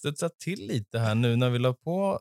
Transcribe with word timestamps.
studsat 0.00 0.38
till 0.38 0.66
lite 0.66 0.98
här 0.98 1.14
nu 1.14 1.36
när 1.36 1.50
vi 1.50 1.58
la 1.58 1.72
på 1.74 2.20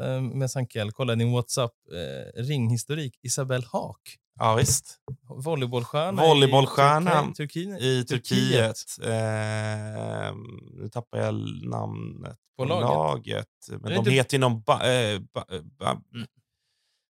eh, 0.00 0.20
med 0.20 0.50
Sankell. 0.50 0.92
Kolla 0.92 1.14
din 1.14 1.32
WhatsApp-ringhistorik. 1.32 3.18
Isabelle 3.22 3.66
Haak. 3.72 4.00
Ja, 4.38 4.54
visst. 4.54 4.98
Volleybollstjärna, 5.44 6.22
Volleybollstjärna 6.22 7.28
i, 7.30 7.34
Turki 7.34 7.60
i 7.80 8.04
Turkiet. 8.04 8.76
Eh, 9.02 10.34
nu 10.72 10.88
tappar 10.92 11.18
jag 11.18 11.34
namnet 11.68 12.36
På 12.56 12.62
på, 12.62 12.64
laget. 12.64 12.88
laget. 12.88 13.46
Men 13.68 13.82
de 13.82 13.94
inte- 13.94 14.10
heter 14.10 14.34
ju 14.36 14.40
någon, 14.40 14.62
ba, 14.62 14.82
eh, 14.86 15.18
ba, 15.34 15.44
ba, 15.78 16.00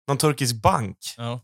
någon 0.08 0.18
turkisk 0.18 0.62
bank. 0.62 0.98
Ja. 1.18 1.40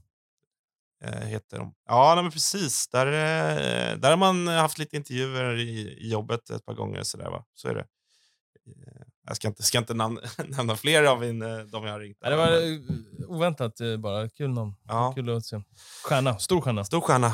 Eh, 1.05 1.19
heter 1.27 1.57
de. 1.57 1.73
Ja, 1.85 2.11
nej, 2.15 2.23
men 2.23 2.31
precis. 2.31 2.87
Där, 2.87 3.07
eh, 3.07 3.97
där 3.99 4.09
har 4.09 4.17
man 4.17 4.47
haft 4.47 4.77
lite 4.77 4.95
intervjuer 4.95 5.55
i, 5.59 5.79
i 5.79 6.09
jobbet 6.11 6.49
ett 6.49 6.65
par 6.65 6.73
gånger. 6.73 7.03
Så, 7.03 7.17
där, 7.17 7.29
va? 7.29 7.45
så 7.53 7.67
är 7.67 7.75
det. 7.75 7.85
Eh, 8.87 9.01
Jag 9.27 9.35
ska 9.35 9.47
inte, 9.47 9.63
ska 9.63 9.77
inte 9.77 9.93
namn, 9.93 10.19
nämna 10.47 10.75
fler 10.75 11.03
av 11.03 11.19
min, 11.21 11.41
eh, 11.41 11.57
de 11.57 11.85
jag 11.85 11.91
har 11.91 11.99
ringt. 11.99 12.17
Det 12.21 12.35
var 12.35 12.47
eh, 12.47 12.79
oväntat 13.27 13.73
bara. 13.99 14.29
Kul 14.29 14.49
namn. 14.49 14.75
Ja. 14.87 15.11
Kul 15.15 15.37
att 15.37 15.45
se. 15.45 15.61
Stjärna. 16.05 16.37
Stor 16.39 16.61
stjärna. 16.61 16.83
Stor 16.83 17.01
stjärna. 17.01 17.33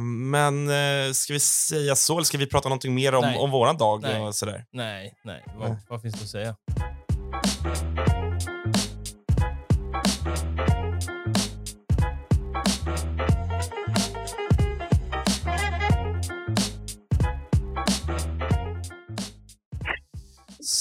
Men 0.00 0.68
ska 1.14 1.32
vi 1.32 1.40
säga 1.40 1.96
så, 1.96 2.14
eller 2.14 2.24
ska 2.24 2.38
vi 2.38 2.46
prata 2.46 2.68
någonting 2.68 2.94
mer 2.94 3.14
om, 3.14 3.22
Nej. 3.24 3.38
om 3.38 3.50
våran 3.50 3.76
dag? 3.76 4.02
Nej. 4.02 4.20
Och 4.20 4.34
sådär? 4.34 4.64
Nej, 4.70 5.14
nej. 5.24 5.44
Vad, 5.58 5.68
Nej. 5.70 5.78
vad 5.88 6.02
finns 6.02 6.14
det 6.14 6.22
att 6.24 6.30
säga? 6.30 8.15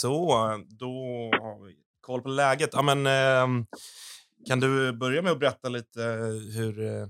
Så, 0.05 0.17
då 0.79 0.93
har 1.43 1.57
vi 1.65 1.73
koll 2.07 2.21
på 2.21 2.29
läget. 2.29 2.69
Ja, 2.77 2.81
men, 2.89 2.99
ehm, 3.17 3.55
kan 4.47 4.59
du 4.59 4.69
börja 5.03 5.21
med 5.21 5.31
att 5.31 5.43
berätta 5.43 5.67
lite 5.77 6.01
hur, 6.57 6.73
eh, 6.89 7.05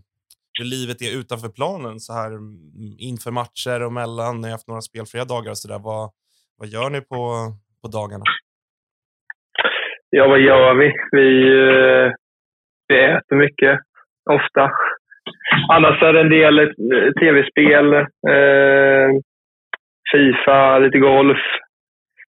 hur 0.57 0.67
livet 0.75 0.99
är 1.05 1.19
utanför 1.19 1.51
planen 1.57 1.95
så 2.05 2.11
här 2.19 2.31
mm, 2.31 2.95
inför 3.09 3.31
matcher 3.41 3.79
och 3.85 3.93
mellan? 4.01 4.33
Ni 4.35 4.47
har 4.47 4.55
haft 4.57 4.71
några 4.71 4.87
spelfria 4.89 5.25
dagar 5.33 5.51
och 5.51 5.61
så 5.61 5.67
där. 5.73 5.81
Vad, 5.91 6.05
vad 6.59 6.67
gör 6.75 6.89
ni 6.95 7.01
på, 7.11 7.21
på 7.81 7.87
dagarna? 7.97 8.27
Ja, 10.17 10.23
vad 10.27 10.41
gör 10.49 10.73
vi? 10.81 10.87
Vi, 11.17 11.29
eh, 11.63 12.07
vi 12.87 12.95
äter 13.15 13.35
mycket, 13.45 13.75
ofta. 14.37 14.63
Annars 15.75 15.97
är 16.01 16.13
det 16.13 16.21
en 16.25 16.35
del 16.39 16.59
eh, 16.59 17.11
tv-spel, 17.19 17.87
eh, 18.33 19.07
Fifa, 20.11 20.79
lite 20.79 20.99
golf. 20.99 21.45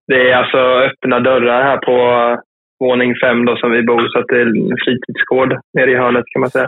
Det 0.08 0.32
är 0.32 0.36
alltså 0.36 0.58
öppna 0.58 1.20
dörrar 1.20 1.64
här 1.64 1.78
på 1.78 1.98
våning 2.80 3.16
fem 3.24 3.46
då 3.46 3.56
som 3.58 3.72
vi 3.72 3.84
bor, 3.84 4.08
så 4.08 4.20
att 4.20 4.28
det 4.28 4.38
är 4.42 4.46
en 4.46 4.78
fritidsgård 4.86 5.52
nere 5.74 5.92
i 5.92 5.96
hörnet 5.96 6.26
kan 6.32 6.40
man 6.40 6.50
säga. 6.50 6.68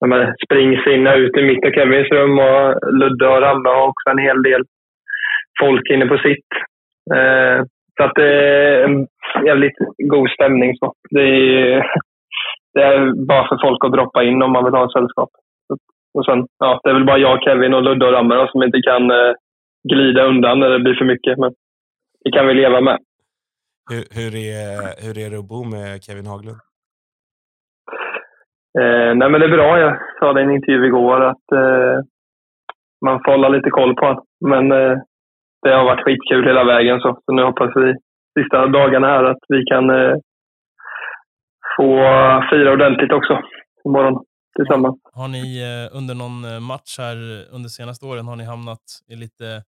De 0.00 0.08
man 0.08 0.34
springs 0.44 0.86
ut 1.16 1.36
i 1.36 1.42
mitt 1.42 1.64
och 1.64 1.74
Kevins 1.74 2.08
rum 2.10 2.38
och 2.38 2.92
Ludde 2.92 3.28
och 3.28 3.42
Ramla 3.42 3.70
har 3.70 3.86
också 3.88 4.10
en 4.10 4.18
hel 4.18 4.42
del 4.42 4.62
folk 5.60 5.90
inne 5.90 6.06
på 6.06 6.18
sitt. 6.18 6.50
Eh, 7.14 7.64
så 7.96 8.04
att 8.04 8.14
det 8.14 8.30
är 8.44 8.84
en 8.84 9.06
jävligt 9.46 9.78
god 9.98 10.30
stämning. 10.30 10.76
Så. 10.76 10.92
Det, 11.10 11.22
är, 11.22 11.86
det 12.74 12.82
är 12.82 13.26
bara 13.26 13.48
för 13.48 13.58
folk 13.66 13.84
att 13.84 13.92
droppa 13.92 14.22
in 14.24 14.42
om 14.42 14.52
man 14.52 14.64
vill 14.64 14.74
ha 14.74 14.84
ett 14.84 14.92
sällskap. 14.92 15.30
Och 16.14 16.24
sen, 16.24 16.46
ja, 16.58 16.80
det 16.82 16.90
är 16.90 16.94
väl 16.94 17.04
bara 17.04 17.18
jag, 17.18 17.42
Kevin 17.42 17.74
och 17.74 17.82
Ludde 17.82 18.06
och 18.06 18.12
Ramla 18.12 18.48
som 18.48 18.62
inte 18.62 18.80
kan 18.82 19.10
eh, 19.10 19.32
glida 19.92 20.22
undan 20.24 20.60
när 20.60 20.70
det 20.70 20.78
blir 20.78 20.94
för 20.94 21.04
mycket. 21.04 21.38
Men 21.38 21.52
det 22.24 22.30
kan 22.30 22.46
vi 22.46 22.54
leva 22.54 22.80
med. 22.80 22.98
Hur, 23.90 24.04
hur, 24.18 24.32
är, 24.36 25.04
hur 25.04 25.18
är 25.18 25.30
det 25.30 25.38
att 25.38 25.48
bo 25.48 25.64
med 25.64 26.02
Kevin 26.04 26.26
Haglund? 26.26 26.60
Eh, 28.78 29.10
nej, 29.18 29.28
men 29.30 29.40
det 29.40 29.46
är 29.46 29.56
bra. 29.58 29.78
Jag 29.78 29.98
sa 30.18 30.32
det 30.32 30.40
i 30.40 30.44
en 30.44 30.50
intervju 30.58 30.86
igår 30.86 31.20
att 31.20 31.52
eh, 31.52 31.96
man 33.06 33.20
får 33.24 33.32
hålla 33.32 33.48
lite 33.48 33.70
koll 33.70 33.94
på 33.94 34.06
honom. 34.06 34.24
Men 34.40 34.72
eh, 34.72 34.96
det 35.62 35.74
har 35.74 35.84
varit 35.84 36.04
skitkul 36.04 36.46
hela 36.46 36.64
vägen. 36.64 37.00
Så, 37.00 37.18
så 37.24 37.32
nu 37.32 37.42
hoppas 37.42 37.70
vi 37.76 37.94
sista 38.38 38.66
dagarna 38.66 39.06
här 39.06 39.24
att 39.24 39.44
vi 39.48 39.64
kan 39.64 39.90
eh, 39.90 40.14
få 41.76 41.90
fira 42.50 42.72
ordentligt 42.72 43.12
också 43.12 43.40
imorgon 43.84 44.24
tillsammans. 44.56 44.96
Har 45.12 45.28
ni 45.28 45.44
eh, 45.68 45.96
under 45.98 46.14
någon 46.14 46.44
eh, 46.44 46.60
match 46.60 46.98
här 46.98 47.16
under 47.56 47.68
senaste 47.68 48.06
åren 48.06 48.26
har 48.26 48.36
ni 48.36 48.44
hamnat 48.44 48.84
i 49.12 49.14
lite, 49.16 49.62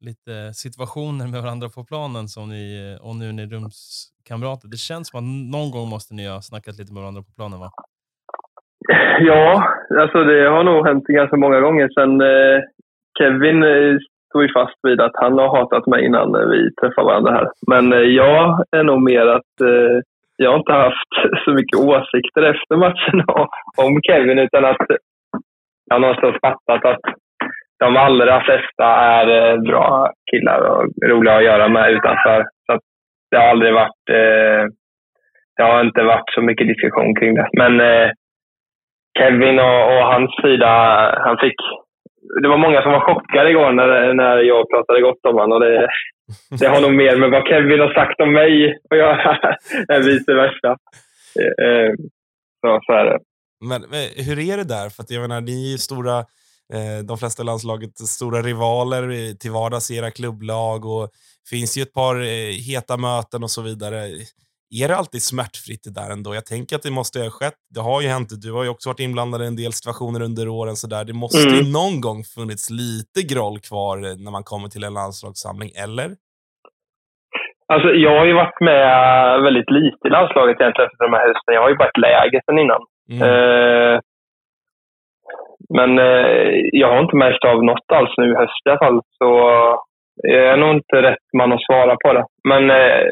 lite 0.00 0.54
situationer 0.54 1.26
med 1.32 1.42
varandra 1.42 1.68
på 1.76 1.84
planen 1.84 2.28
som 2.28 2.48
ni, 2.48 2.96
och 3.02 3.16
nu 3.16 3.28
är 3.28 3.32
ni 3.32 3.46
rumskamrater? 3.46 4.68
Det 4.68 4.76
känns 4.76 5.08
som 5.08 5.18
att 5.20 5.28
någon 5.56 5.70
gång 5.70 5.88
måste 5.88 6.14
ni 6.14 6.28
ha 6.28 6.40
snackat 6.40 6.78
lite 6.78 6.92
med 6.92 7.02
varandra 7.02 7.22
på 7.22 7.32
planen, 7.36 7.60
va? 7.60 7.70
Ja, 9.20 9.68
alltså 10.00 10.24
det 10.24 10.48
har 10.48 10.64
nog 10.64 10.86
hänt 10.86 11.04
ganska 11.06 11.36
många 11.36 11.60
gånger 11.60 11.88
sen 11.98 12.20
eh, 12.20 12.58
Kevin 13.18 13.62
eh, 13.62 13.96
stod 14.28 14.42
ju 14.42 14.52
fast 14.52 14.78
vid 14.82 15.00
att 15.00 15.12
han 15.14 15.38
har 15.38 15.48
hatat 15.56 15.86
mig 15.86 16.04
innan 16.04 16.34
eh, 16.34 16.46
vi 16.52 16.74
träffade 16.80 17.06
varandra 17.06 17.32
här. 17.32 17.46
Men 17.66 17.92
eh, 17.92 17.98
jag 17.98 18.64
är 18.76 18.82
nog 18.82 19.02
mer 19.02 19.26
att 19.26 19.54
eh, 19.60 19.96
jag 20.36 20.50
har 20.50 20.58
inte 20.58 20.72
haft 20.72 21.12
så 21.44 21.50
mycket 21.52 21.78
åsikter 21.78 22.42
efter 22.42 22.76
matchen 22.76 23.18
om- 23.26 23.48
om 23.86 24.00
Kevin 24.06 24.38
utan 24.38 24.64
att 24.64 24.86
jag 25.86 25.94
har 25.94 26.00
någonstans 26.00 26.36
fattat 26.42 26.84
att 26.84 27.00
de 27.78 27.96
allra 27.96 28.44
flesta 28.44 28.84
är 28.84 29.26
eh, 29.52 29.60
bra 29.60 30.12
killar 30.30 30.60
och 30.60 30.84
roliga 31.10 31.34
att 31.36 31.44
göra 31.44 31.68
med 31.68 31.90
utanför. 31.92 32.44
Så 32.66 32.72
att 32.72 32.80
det 33.30 33.36
har 33.36 33.44
aldrig 33.44 33.72
varit 33.74 34.04
eh, 34.10 34.64
det 35.56 35.62
har 35.62 35.80
inte 35.84 36.02
varit 36.02 36.30
så 36.34 36.40
mycket 36.42 36.68
diskussion 36.68 37.14
kring 37.14 37.34
det. 37.34 37.48
Men 37.52 37.80
eh, 37.80 38.10
Kevin 39.18 39.58
och, 39.58 39.80
och 39.92 40.04
hans 40.12 40.30
sida, 40.42 40.70
han 41.24 41.36
fick... 41.38 41.58
Det 42.42 42.48
var 42.48 42.56
många 42.56 42.82
som 42.82 42.92
var 42.92 43.00
chockade 43.00 43.50
igår 43.50 43.72
när, 43.72 44.14
när 44.14 44.36
jag 44.36 44.70
pratade 44.70 45.00
gott 45.00 45.26
om 45.28 45.34
honom. 45.34 45.52
Och 45.52 45.60
det, 45.60 45.88
det 46.60 46.66
har 46.66 46.80
nog 46.80 46.94
mer 46.94 47.16
med 47.16 47.30
vad 47.30 47.48
Kevin 47.48 47.80
har 47.80 47.94
sagt 47.94 48.20
om 48.20 48.32
mig 48.32 48.76
att 48.90 48.98
göra 48.98 49.38
än 49.92 50.02
vice 50.02 50.34
versa. 50.34 50.76
Eh, 51.40 51.66
eh, 51.66 51.90
Så, 52.60 52.80
så 52.86 52.92
är 52.92 53.04
det. 53.04 53.18
Men, 53.68 53.80
men 53.92 54.04
hur 54.26 54.38
är 54.52 54.56
det 54.56 54.68
där? 54.76 54.88
För 54.94 55.02
att 55.02 55.10
jag 55.10 55.20
menar, 55.20 55.40
ni 55.40 55.56
är 55.68 55.72
ju 55.72 55.78
stora, 55.78 56.16
de 57.04 57.18
flesta 57.18 57.42
i 57.42 57.46
landslaget, 57.46 57.98
stora 57.98 58.42
rivaler 58.42 59.34
till 59.38 59.50
vardags 59.50 59.90
i 59.90 59.96
era 59.96 60.10
klubblag 60.10 60.84
och 60.84 61.08
finns 61.50 61.78
ju 61.78 61.82
ett 61.82 61.92
par 61.92 62.16
eh, 62.16 62.52
heta 62.68 62.96
möten 62.96 63.42
och 63.42 63.50
så 63.50 63.62
vidare. 63.62 63.98
Är 64.82 64.88
det 64.88 64.96
alltid 64.96 65.22
smärtfritt 65.22 65.84
det 65.84 65.94
där 66.00 66.10
ändå? 66.10 66.34
Jag 66.34 66.46
tänker 66.46 66.76
att 66.76 66.82
det 66.82 66.90
måste 66.90 67.20
ha 67.20 67.30
skett. 67.30 67.54
Det 67.74 67.80
har 67.80 68.00
ju 68.02 68.08
hänt. 68.08 68.28
Du 68.42 68.52
har 68.52 68.62
ju 68.64 68.68
också 68.68 68.88
varit 68.88 69.00
inblandad 69.00 69.42
i 69.42 69.46
en 69.46 69.56
del 69.56 69.72
situationer 69.72 70.22
under 70.22 70.48
åren. 70.48 70.76
Så 70.76 70.86
där. 70.86 71.04
Det 71.04 71.12
måste 71.12 71.38
ju 71.38 71.58
Mm. 71.60 71.72
någon 71.72 72.00
gång 72.00 72.20
funnits 72.36 72.70
lite 72.70 73.20
groll 73.34 73.58
kvar 73.68 73.96
eh, 73.98 74.16
när 74.24 74.30
man 74.30 74.44
kommer 74.44 74.68
till 74.68 74.84
en 74.84 74.94
landslagssamling, 74.94 75.70
eller? 75.84 76.08
Alltså, 77.72 77.88
jag 77.88 78.18
har 78.18 78.26
ju 78.26 78.34
varit 78.42 78.60
med 78.60 78.84
väldigt 79.46 79.70
lite 79.70 80.02
i 80.08 80.10
landslaget 80.10 80.60
egentligen 80.60 80.90
efter 80.90 81.04
de 81.08 81.12
här 81.16 81.26
hösten. 81.28 81.54
Jag 81.54 81.62
har 81.62 81.70
ju 81.70 81.74
ett 81.74 82.02
läger 82.08 82.40
sedan 82.46 82.58
innan. 82.64 82.82
Mm. 83.14 83.22
Eh, 83.28 83.94
men 85.76 85.98
eh, 85.98 86.48
jag 86.72 86.88
har 86.88 87.00
inte 87.00 87.16
märkt 87.16 87.44
av 87.44 87.64
något 87.64 87.92
alls 87.92 88.14
nu 88.16 88.30
i 88.32 88.34
höst 88.34 88.66
i 88.66 88.70
alla 88.70 88.78
fall. 88.78 89.00
Så 89.18 89.28
jag 90.22 90.46
är 90.46 90.56
nog 90.56 90.70
inte 90.70 91.02
rätt 91.02 91.26
man 91.36 91.52
att 91.52 91.66
svara 91.66 91.96
på 92.04 92.12
det. 92.12 92.24
Men 92.48 92.70
eh, 92.70 93.06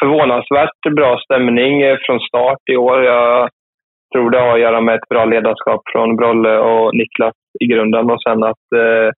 förvånansvärt 0.00 0.94
bra 0.96 1.18
stämning 1.24 1.96
från 2.06 2.20
start 2.20 2.62
i 2.70 2.76
år. 2.76 3.04
Jag 3.04 3.48
tror 4.12 4.30
det 4.30 4.40
har 4.40 4.54
att 4.54 4.60
göra 4.60 4.80
med 4.80 4.94
ett 4.94 5.08
bra 5.08 5.24
ledarskap 5.24 5.82
från 5.92 6.16
Brolle 6.16 6.58
och 6.58 6.94
Niklas 6.94 7.34
i 7.60 7.66
grunden. 7.66 8.10
Och 8.10 8.22
sen 8.22 8.42
att 8.44 8.66
eh, 8.74 9.10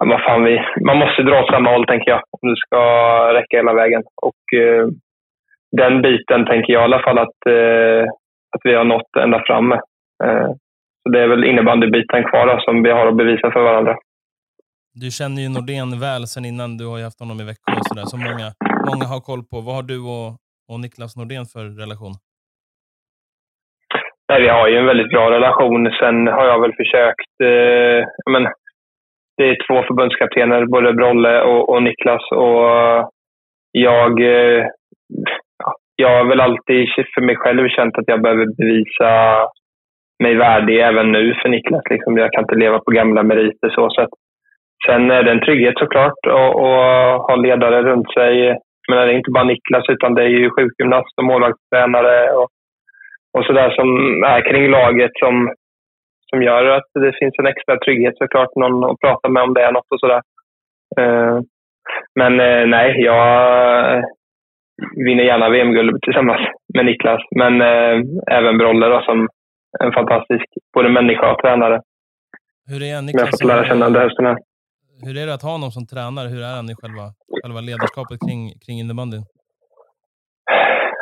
ja, 0.00 0.06
vad 0.06 0.22
fan, 0.22 0.44
vi, 0.44 0.60
man 0.86 0.96
måste 0.96 1.22
dra 1.22 1.42
åt 1.42 1.50
samma 1.50 1.70
håll, 1.70 1.86
tänker 1.86 2.10
jag, 2.10 2.20
om 2.30 2.48
det 2.48 2.56
ska 2.56 2.82
räcka 3.34 3.56
hela 3.56 3.74
vägen. 3.74 4.02
Och 4.22 4.58
eh, 4.60 4.86
den 5.76 6.02
biten 6.02 6.46
tänker 6.46 6.72
jag 6.72 6.82
i 6.82 6.84
alla 6.84 7.02
fall 7.02 7.18
att, 7.18 7.40
eh, 7.48 8.02
att 8.54 8.60
vi 8.64 8.74
har 8.74 8.84
nått 8.84 9.16
ända 9.18 9.42
fram 9.46 9.68
med. 9.68 9.80
Eh, 10.24 10.50
så 11.02 11.08
det 11.12 11.20
är 11.20 11.28
väl 11.28 11.44
innebandybiten 11.44 12.22
kvar 12.30 12.46
då, 12.46 12.60
som 12.60 12.82
vi 12.82 12.90
har 12.90 13.06
att 13.06 13.16
bevisa 13.16 13.50
för 13.50 13.62
varandra. 13.62 13.96
Du 15.02 15.10
känner 15.10 15.40
ju 15.42 15.48
Nordén 15.48 16.00
väl 16.00 16.24
sen 16.26 16.44
innan. 16.44 16.76
Du 16.76 16.86
har 16.86 16.98
ju 16.98 17.04
haft 17.04 17.20
honom 17.20 17.40
i 17.40 17.44
Växjö 17.50 17.72
och 17.80 17.86
sådär, 17.88 18.06
som 18.12 18.20
många, 18.28 18.48
många 18.90 19.06
har 19.12 19.20
koll 19.28 19.42
på. 19.50 19.56
Vad 19.66 19.74
har 19.78 19.86
du 19.92 19.98
och, 20.14 20.28
och 20.70 20.80
Niklas 20.80 21.16
Nordén 21.16 21.46
för 21.52 21.64
relation? 21.82 22.14
Nej, 24.28 24.42
vi 24.42 24.48
har 24.48 24.68
ju 24.68 24.76
en 24.78 24.90
väldigt 24.92 25.12
bra 25.14 25.30
relation. 25.30 25.90
Sen 26.00 26.16
har 26.26 26.46
jag 26.52 26.60
väl 26.60 26.74
försökt... 26.80 27.34
Eh, 27.50 28.00
men, 28.32 28.42
det 29.36 29.44
är 29.50 29.66
två 29.66 29.82
förbundskaptener, 29.88 30.66
både 30.66 30.92
Brolle 30.92 31.42
och, 31.42 31.68
och 31.72 31.82
Niklas. 31.82 32.24
Och 32.32 32.64
jag, 33.72 34.20
eh, 34.20 34.62
ja, 35.58 35.74
jag 35.96 36.08
har 36.16 36.24
väl 36.24 36.40
alltid 36.40 36.88
för 37.14 37.20
mig 37.20 37.36
själv 37.36 37.68
känt 37.68 37.98
att 37.98 38.08
jag 38.12 38.22
behöver 38.22 38.46
bevisa 38.46 39.10
mig 40.20 40.34
värdig 40.34 40.80
även 40.80 41.12
nu 41.12 41.34
för 41.42 41.48
Niklas. 41.48 41.82
Liksom. 41.90 42.18
Jag 42.18 42.32
kan 42.32 42.44
inte 42.44 42.54
leva 42.54 42.78
på 42.78 42.90
gamla 42.90 43.22
meriter 43.22 43.68
så. 43.70 43.90
så 43.90 44.00
att 44.00 44.14
sen 44.86 45.10
är 45.10 45.22
det 45.22 45.30
en 45.30 45.44
trygghet 45.44 45.78
såklart 45.78 46.20
att 46.26 46.54
ha 47.28 47.36
ledare 47.36 47.82
runt 47.82 48.12
sig. 48.12 48.58
Men 48.88 48.98
det 48.98 49.12
är 49.12 49.16
inte 49.16 49.30
bara 49.30 49.44
Niklas, 49.44 49.88
utan 49.88 50.14
det 50.14 50.22
är 50.22 50.28
ju 50.28 50.50
sjukgymnast 50.50 51.18
och 51.18 51.24
målvaktstränare 51.24 52.32
och, 52.32 52.48
och 53.38 53.44
sådär 53.44 53.70
som 53.70 53.88
är 54.24 54.40
kring 54.50 54.70
laget 54.70 55.10
som, 55.14 55.54
som 56.30 56.42
gör 56.42 56.64
att 56.64 56.88
det 56.94 57.12
finns 57.18 57.34
en 57.38 57.46
extra 57.46 57.78
trygghet 57.78 58.14
såklart. 58.18 58.56
Någon 58.56 58.90
att 58.90 59.00
prata 59.00 59.28
med 59.28 59.42
om 59.42 59.54
det 59.54 59.62
är 59.62 59.72
något 59.72 59.92
och 59.94 60.00
sådär. 60.00 60.22
Eh, 61.00 61.38
men 62.14 62.40
eh, 62.40 62.66
nej, 62.66 63.00
jag 63.00 64.04
vinner 65.06 65.24
gärna 65.24 65.48
VM-guld 65.48 66.02
tillsammans 66.02 66.40
med 66.74 66.84
Niklas. 66.84 67.22
Men 67.36 67.60
eh, 67.60 68.00
även 68.30 68.58
Brolle 68.58 68.86
då, 68.86 69.00
som 69.00 69.28
en 69.84 69.92
fantastisk 69.92 70.46
både 70.74 70.88
människa 70.88 71.32
och 71.32 71.38
tränare. 71.42 71.80
Hur 72.70 72.82
är 72.82 73.02
Niklas? 73.02 73.22
Jag 73.22 73.30
fått 73.30 73.48
lära 73.52 73.64
känna 73.64 73.86
under 73.86 74.00
hösten 74.00 74.26
här. 74.26 74.38
Hur 75.06 75.14
är 75.20 75.26
det 75.26 75.34
att 75.34 75.42
ha 75.42 75.52
honom 75.56 75.70
som 75.70 75.86
tränare? 75.86 76.28
Hur 76.28 76.42
är 76.48 76.54
han 76.56 76.70
i 76.72 76.76
själva, 76.80 77.06
själva 77.42 77.60
ledarskapet 77.60 78.18
kring, 78.26 78.42
kring 78.64 78.76
innebandyn? 78.82 79.24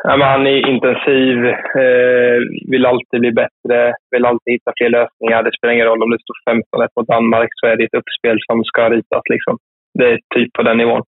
Ja, 0.09 0.17
men 0.17 0.29
han 0.35 0.47
är 0.47 0.69
intensiv, 0.73 1.37
eh, 1.83 2.39
vill 2.73 2.87
alltid 2.87 3.21
bli 3.21 3.33
bättre, 3.43 3.79
vill 4.11 4.25
alltid 4.31 4.53
hitta 4.55 4.73
fler 4.77 4.91
lösningar. 4.99 5.43
Det 5.43 5.57
spelar 5.57 5.75
ingen 5.75 5.91
roll 5.91 6.03
om 6.03 6.11
det 6.11 6.25
står 6.25 6.37
15-1 6.51 6.89
mot 6.97 7.09
Danmark 7.09 7.51
så 7.59 7.67
är 7.67 7.77
det 7.77 7.85
ett 7.85 8.01
uppspel 8.01 8.39
som 8.47 8.65
ska 8.65 8.91
ritas. 8.91 9.25
Liksom. 9.35 9.55
Det 9.99 10.07
är 10.13 10.19
typ 10.35 10.53
på 10.53 10.63
den 10.63 10.79
nivån. 10.79 11.03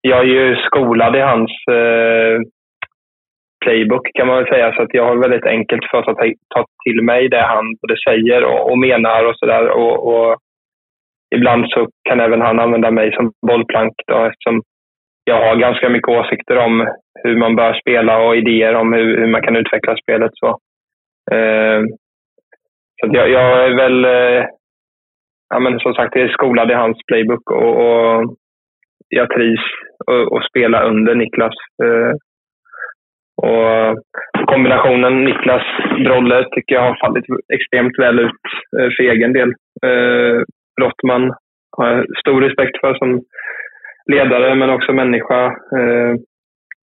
Jag 0.00 0.20
är 0.20 0.32
ju 0.38 0.56
skolad 0.56 1.16
i 1.16 1.20
hans 1.20 1.52
eh, 1.80 2.36
playbook 3.66 4.04
kan 4.14 4.26
man 4.26 4.36
väl 4.36 4.52
säga. 4.52 4.72
Så 4.72 4.82
att 4.82 4.94
jag 4.94 5.04
har 5.04 5.16
väldigt 5.16 5.46
enkelt 5.46 5.84
för 5.90 5.98
att 5.98 6.04
ta, 6.04 6.26
ta 6.54 6.64
till 6.84 7.02
mig 7.02 7.28
det 7.28 7.42
han 7.42 7.64
både 7.82 7.96
säger 8.08 8.44
och, 8.44 8.70
och 8.70 8.78
menar 8.78 9.24
och 9.24 9.36
sådär. 9.38 9.68
Och, 9.68 9.96
och, 10.12 10.36
ibland 11.34 11.64
så 11.68 11.88
kan 12.08 12.20
även 12.20 12.40
han 12.40 12.60
använda 12.60 12.90
mig 12.90 13.12
som 13.12 13.32
bollplank 13.46 13.94
då, 14.06 14.24
eftersom 14.24 14.62
jag 15.24 15.40
har 15.46 15.56
ganska 15.56 15.88
mycket 15.88 16.08
åsikter 16.08 16.56
om 16.56 16.88
hur 17.22 17.36
man 17.36 17.56
bör 17.56 17.74
spela 17.74 18.18
och 18.18 18.36
idéer 18.36 18.74
om 18.74 18.92
hur, 18.92 19.18
hur 19.18 19.26
man 19.26 19.42
kan 19.42 19.56
utveckla 19.56 19.96
spelet. 19.96 20.30
Så, 20.34 20.48
eh, 21.32 21.80
så 23.00 23.10
jag, 23.12 23.30
jag, 23.30 23.64
är 23.64 23.74
väl, 23.76 24.04
eh, 24.04 24.44
ja, 25.54 25.58
men 25.58 25.78
som 25.78 25.94
sagt, 25.94 26.16
jag 26.16 26.24
är 26.24 26.28
skolad 26.28 26.70
i 26.70 26.74
hans 26.74 26.98
playbook 27.06 27.50
och, 27.50 27.74
och 27.86 28.36
jag 29.08 29.30
trivs 29.30 29.66
att 30.06 30.48
spela 30.50 30.82
under 30.82 31.14
Niklas. 31.14 31.54
Eh, 31.84 32.12
och 33.46 33.70
eh, 33.70 33.94
kombinationen 34.46 35.24
Niklas-Brolle 35.24 36.44
tycker 36.50 36.74
jag 36.74 36.82
har 36.82 36.98
fallit 37.00 37.24
extremt 37.54 37.98
väl 37.98 38.18
ut 38.18 38.42
eh, 38.78 38.88
för 38.96 39.02
egen 39.02 39.32
del. 39.32 39.48
Eh, 39.86 40.42
Brottman 40.80 41.34
har 41.76 41.86
jag 41.88 42.04
stor 42.20 42.40
respekt 42.40 42.80
för 42.80 42.94
som 42.94 43.20
ledare, 44.12 44.54
men 44.54 44.70
också 44.70 44.92
människa. 44.92 45.56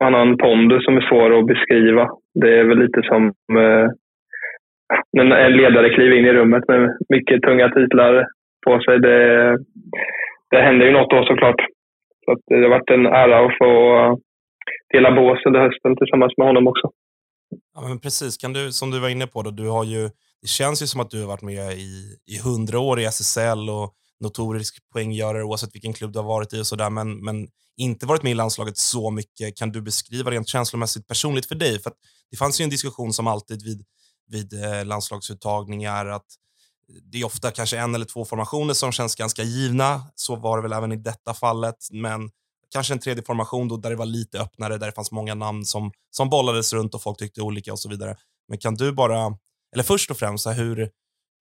Han 0.05 0.15
har 0.15 0.21
en 0.21 0.39
pondus 0.39 0.85
som 0.85 0.97
är 0.97 1.01
svår 1.01 1.39
att 1.39 1.47
beskriva. 1.47 2.09
Det 2.41 2.59
är 2.59 2.65
väl 2.65 2.79
lite 2.79 3.03
som 3.03 3.33
när 5.13 5.37
en 5.37 5.53
ledare 5.53 5.91
kliver 5.91 6.17
in 6.17 6.27
i 6.27 6.33
rummet 6.33 6.69
med 6.69 6.97
mycket 7.09 7.43
tunga 7.43 7.69
titlar 7.69 8.27
på 8.67 8.81
sig. 8.81 8.99
Det, 9.01 9.59
det 10.51 10.61
händer 10.61 10.87
ju 10.87 10.93
något 10.93 11.11
då 11.11 11.25
såklart. 11.25 11.61
Så 12.25 12.37
det 12.47 12.63
har 12.63 12.69
varit 12.69 12.91
en 12.91 13.07
ära 13.07 13.47
att 13.47 13.59
få 13.59 13.73
dela 14.93 15.11
bås 15.11 15.47
under 15.47 15.61
hösten 15.61 15.97
tillsammans 15.97 16.33
med 16.37 16.47
honom 16.47 16.69
också. 16.69 16.91
Ja, 17.75 17.89
men 17.89 17.99
precis, 18.01 18.37
kan 18.37 18.53
du, 18.53 18.73
som 18.73 18.91
du 18.91 18.99
var 18.99 19.09
inne 19.09 19.27
på, 19.27 19.43
då, 19.43 19.51
du 19.51 19.69
har 19.69 19.85
ju, 19.85 20.11
det 20.43 20.49
känns 20.49 20.83
ju 20.83 20.87
som 20.87 21.01
att 21.01 21.11
du 21.11 21.21
har 21.21 21.29
varit 21.29 21.43
med 21.43 21.73
i, 21.79 22.39
hundra 22.45 22.79
år 22.79 23.01
i 23.01 23.05
SSL 23.05 23.71
och 23.71 23.95
notorisk 24.21 24.91
poänggörare 24.93 25.45
oavsett 25.45 25.75
vilken 25.75 25.93
klubb 25.93 26.13
du 26.13 26.19
har 26.19 26.27
varit 26.27 26.53
i 26.53 26.61
och 26.61 26.67
sådär, 26.67 26.91
men, 26.91 27.25
men 27.25 27.49
inte 27.77 28.07
varit 28.07 28.23
med 28.23 28.31
i 28.31 28.35
landslaget 28.35 28.77
så 28.77 29.11
mycket. 29.11 29.57
Kan 29.57 29.73
du 29.73 29.83
beskriva 29.83 30.31
rent 30.31 30.49
känslomässigt 30.49 31.07
personligt 31.07 31.47
för 31.47 31.55
dig? 31.55 31.81
För 31.81 31.93
det 32.31 32.37
fanns 32.37 32.61
ju 32.61 32.63
en 32.63 32.71
diskussion 32.71 33.13
som 33.13 33.27
alltid 33.27 33.63
vid, 33.65 33.85
vid 34.31 34.65
eh, 34.65 34.85
landslagsuttagningar 34.85 36.07
att 36.07 36.27
det 37.13 37.21
är 37.21 37.25
ofta 37.25 37.51
kanske 37.51 37.79
en 37.79 37.95
eller 37.95 38.05
två 38.05 38.25
formationer 38.25 38.75
som 38.75 38.93
känns 38.93 39.17
ganska 39.17 39.43
givna. 39.43 40.01
Så 40.15 40.37
var 40.37 40.57
det 40.57 40.63
väl 40.63 40.73
även 40.73 40.93
i 40.93 40.97
detta 40.97 41.35
fallet, 41.35 41.77
men 41.93 42.31
kanske 42.73 42.95
en 42.95 43.05
tredje 43.05 43.23
formation 43.31 43.69
då, 43.69 43.77
där 43.77 43.91
det 43.91 43.97
var 43.97 44.07
lite 44.19 44.37
öppnare, 44.45 44.79
där 44.79 44.87
det 44.87 44.97
fanns 44.99 45.13
många 45.13 45.35
namn 45.35 45.63
som, 45.73 45.91
som 46.11 46.31
bollades 46.35 46.75
runt 46.77 46.95
och 46.95 47.03
folk 47.03 47.19
tyckte 47.19 47.41
olika 47.49 47.73
och 47.73 47.83
så 47.85 47.89
vidare. 47.91 48.15
Men 48.49 48.59
kan 48.59 48.75
du 48.75 48.93
bara, 48.93 49.19
eller 49.73 49.87
först 49.93 50.11
och 50.11 50.17
främst, 50.23 50.47
hur, 50.61 50.77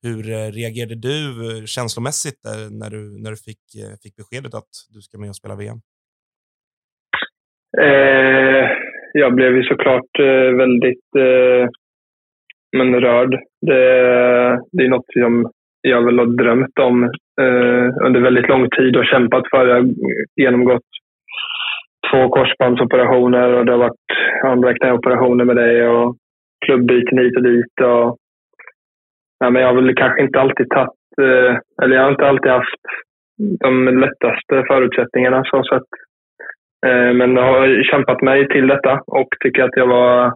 hur 0.06 0.24
eh, 0.38 0.50
reagerade 0.60 0.96
du 1.10 1.20
eh, 1.48 1.66
känslomässigt 1.66 2.42
eh, 2.52 2.66
när 2.80 2.90
du, 2.96 3.02
när 3.24 3.32
du 3.36 3.38
fick, 3.38 3.64
fick 4.04 4.16
beskedet 4.16 4.54
att 4.60 4.72
du 4.94 5.02
ska 5.02 5.18
med 5.18 5.30
och 5.30 5.42
spela 5.42 5.56
VM? 5.56 5.80
Eh, 7.78 8.70
jag 9.14 9.36
blev 9.36 9.56
ju 9.56 9.64
såklart 9.64 10.20
eh, 10.20 10.56
väldigt 10.64 11.10
eh, 11.18 11.70
men 12.78 13.02
rörd. 13.02 13.32
Det, 13.62 13.84
det 14.72 14.84
är 14.84 14.90
något 14.90 15.14
som 15.14 15.52
jag 15.82 16.06
väl 16.06 16.20
har 16.20 16.26
drömt 16.26 16.80
om 16.80 17.12
under 18.06 18.22
väldigt 18.22 18.48
lång 18.48 18.70
tid 18.70 18.96
och 18.96 19.06
kämpat 19.06 19.44
för. 19.52 19.68
Jag 19.68 19.76
har 19.76 19.90
genomgått 20.36 20.90
två 22.12 22.30
korsbandsoperationer 22.30 23.54
och 23.54 23.66
det 23.66 23.72
har 23.72 23.80
varit 23.80 24.10
andra 24.44 24.74
knäoperationer 24.74 25.46
med 25.46 25.56
det 25.56 25.88
och 25.88 26.16
klubbyten 26.66 27.18
hit 27.18 27.38
och 27.38 27.44
dit. 27.44 27.76
Och, 27.82 28.18
ja, 29.40 29.50
men 29.50 29.62
jag 29.62 29.68
har 29.68 29.82
väl 29.82 29.96
kanske 29.96 30.22
inte 30.22 30.40
alltid 30.42 30.70
tagit, 30.70 31.20
eh, 31.22 31.58
eller 31.84 31.96
jag 31.96 32.04
har 32.04 32.12
inte 32.12 32.28
alltid 32.28 32.52
haft 32.52 32.84
de 33.60 34.00
lättaste 34.00 34.64
förutsättningarna 34.68 35.44
så 35.46 35.64
sett. 35.64 35.92
Eh, 36.86 37.14
men 37.14 37.36
jag 37.36 37.44
har 37.44 37.84
kämpat 37.84 38.22
mig 38.22 38.48
till 38.48 38.68
detta 38.68 39.02
och 39.08 39.28
tycker 39.40 39.64
att 39.64 39.76
jag 39.76 39.88
var 39.88 40.34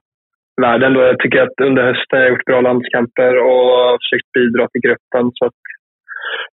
värd 0.62 0.84
ändå. 0.84 1.02
Jag 1.02 1.20
tycker 1.20 1.42
att 1.42 1.62
under 1.62 1.84
hösten 1.84 2.18
har 2.18 2.20
jag 2.20 2.30
gjort 2.30 2.46
bra 2.46 2.62
landskamper 2.62 3.34
och 3.38 3.98
försökt 4.02 4.32
bidra 4.34 4.68
till 4.68 4.82
gruppen 4.82 5.32
så 5.34 5.46
att 5.46 5.62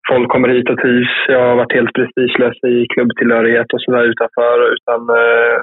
folk 0.10 0.30
kommer 0.30 0.50
hit 0.50 0.70
och 0.70 0.80
trivs. 0.80 1.16
Jag 1.28 1.42
har 1.48 1.56
varit 1.56 1.74
helt 1.74 1.94
prestigelös 1.94 2.58
i 2.64 2.88
klubbtillhörighet 2.94 3.74
och 3.74 3.82
sådär 3.82 4.04
utanför. 4.04 4.74
Utan 4.74 5.00
eh, 5.10 5.58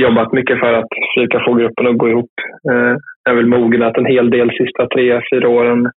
jobbat 0.00 0.32
mycket 0.32 0.60
för 0.60 0.72
att 0.72 0.90
försöka 1.06 1.44
få 1.44 1.54
gruppen 1.54 1.86
att 1.86 1.98
gå 1.98 2.08
ihop. 2.08 2.34
Eh, 2.70 2.94
jag 3.24 3.32
har 3.32 3.36
väl 3.36 3.46
mognat 3.46 3.96
en 3.96 4.06
hel 4.06 4.30
del 4.30 4.50
sista 4.50 4.86
tre, 4.86 5.20
fyra 5.32 5.48
åren 5.48 5.90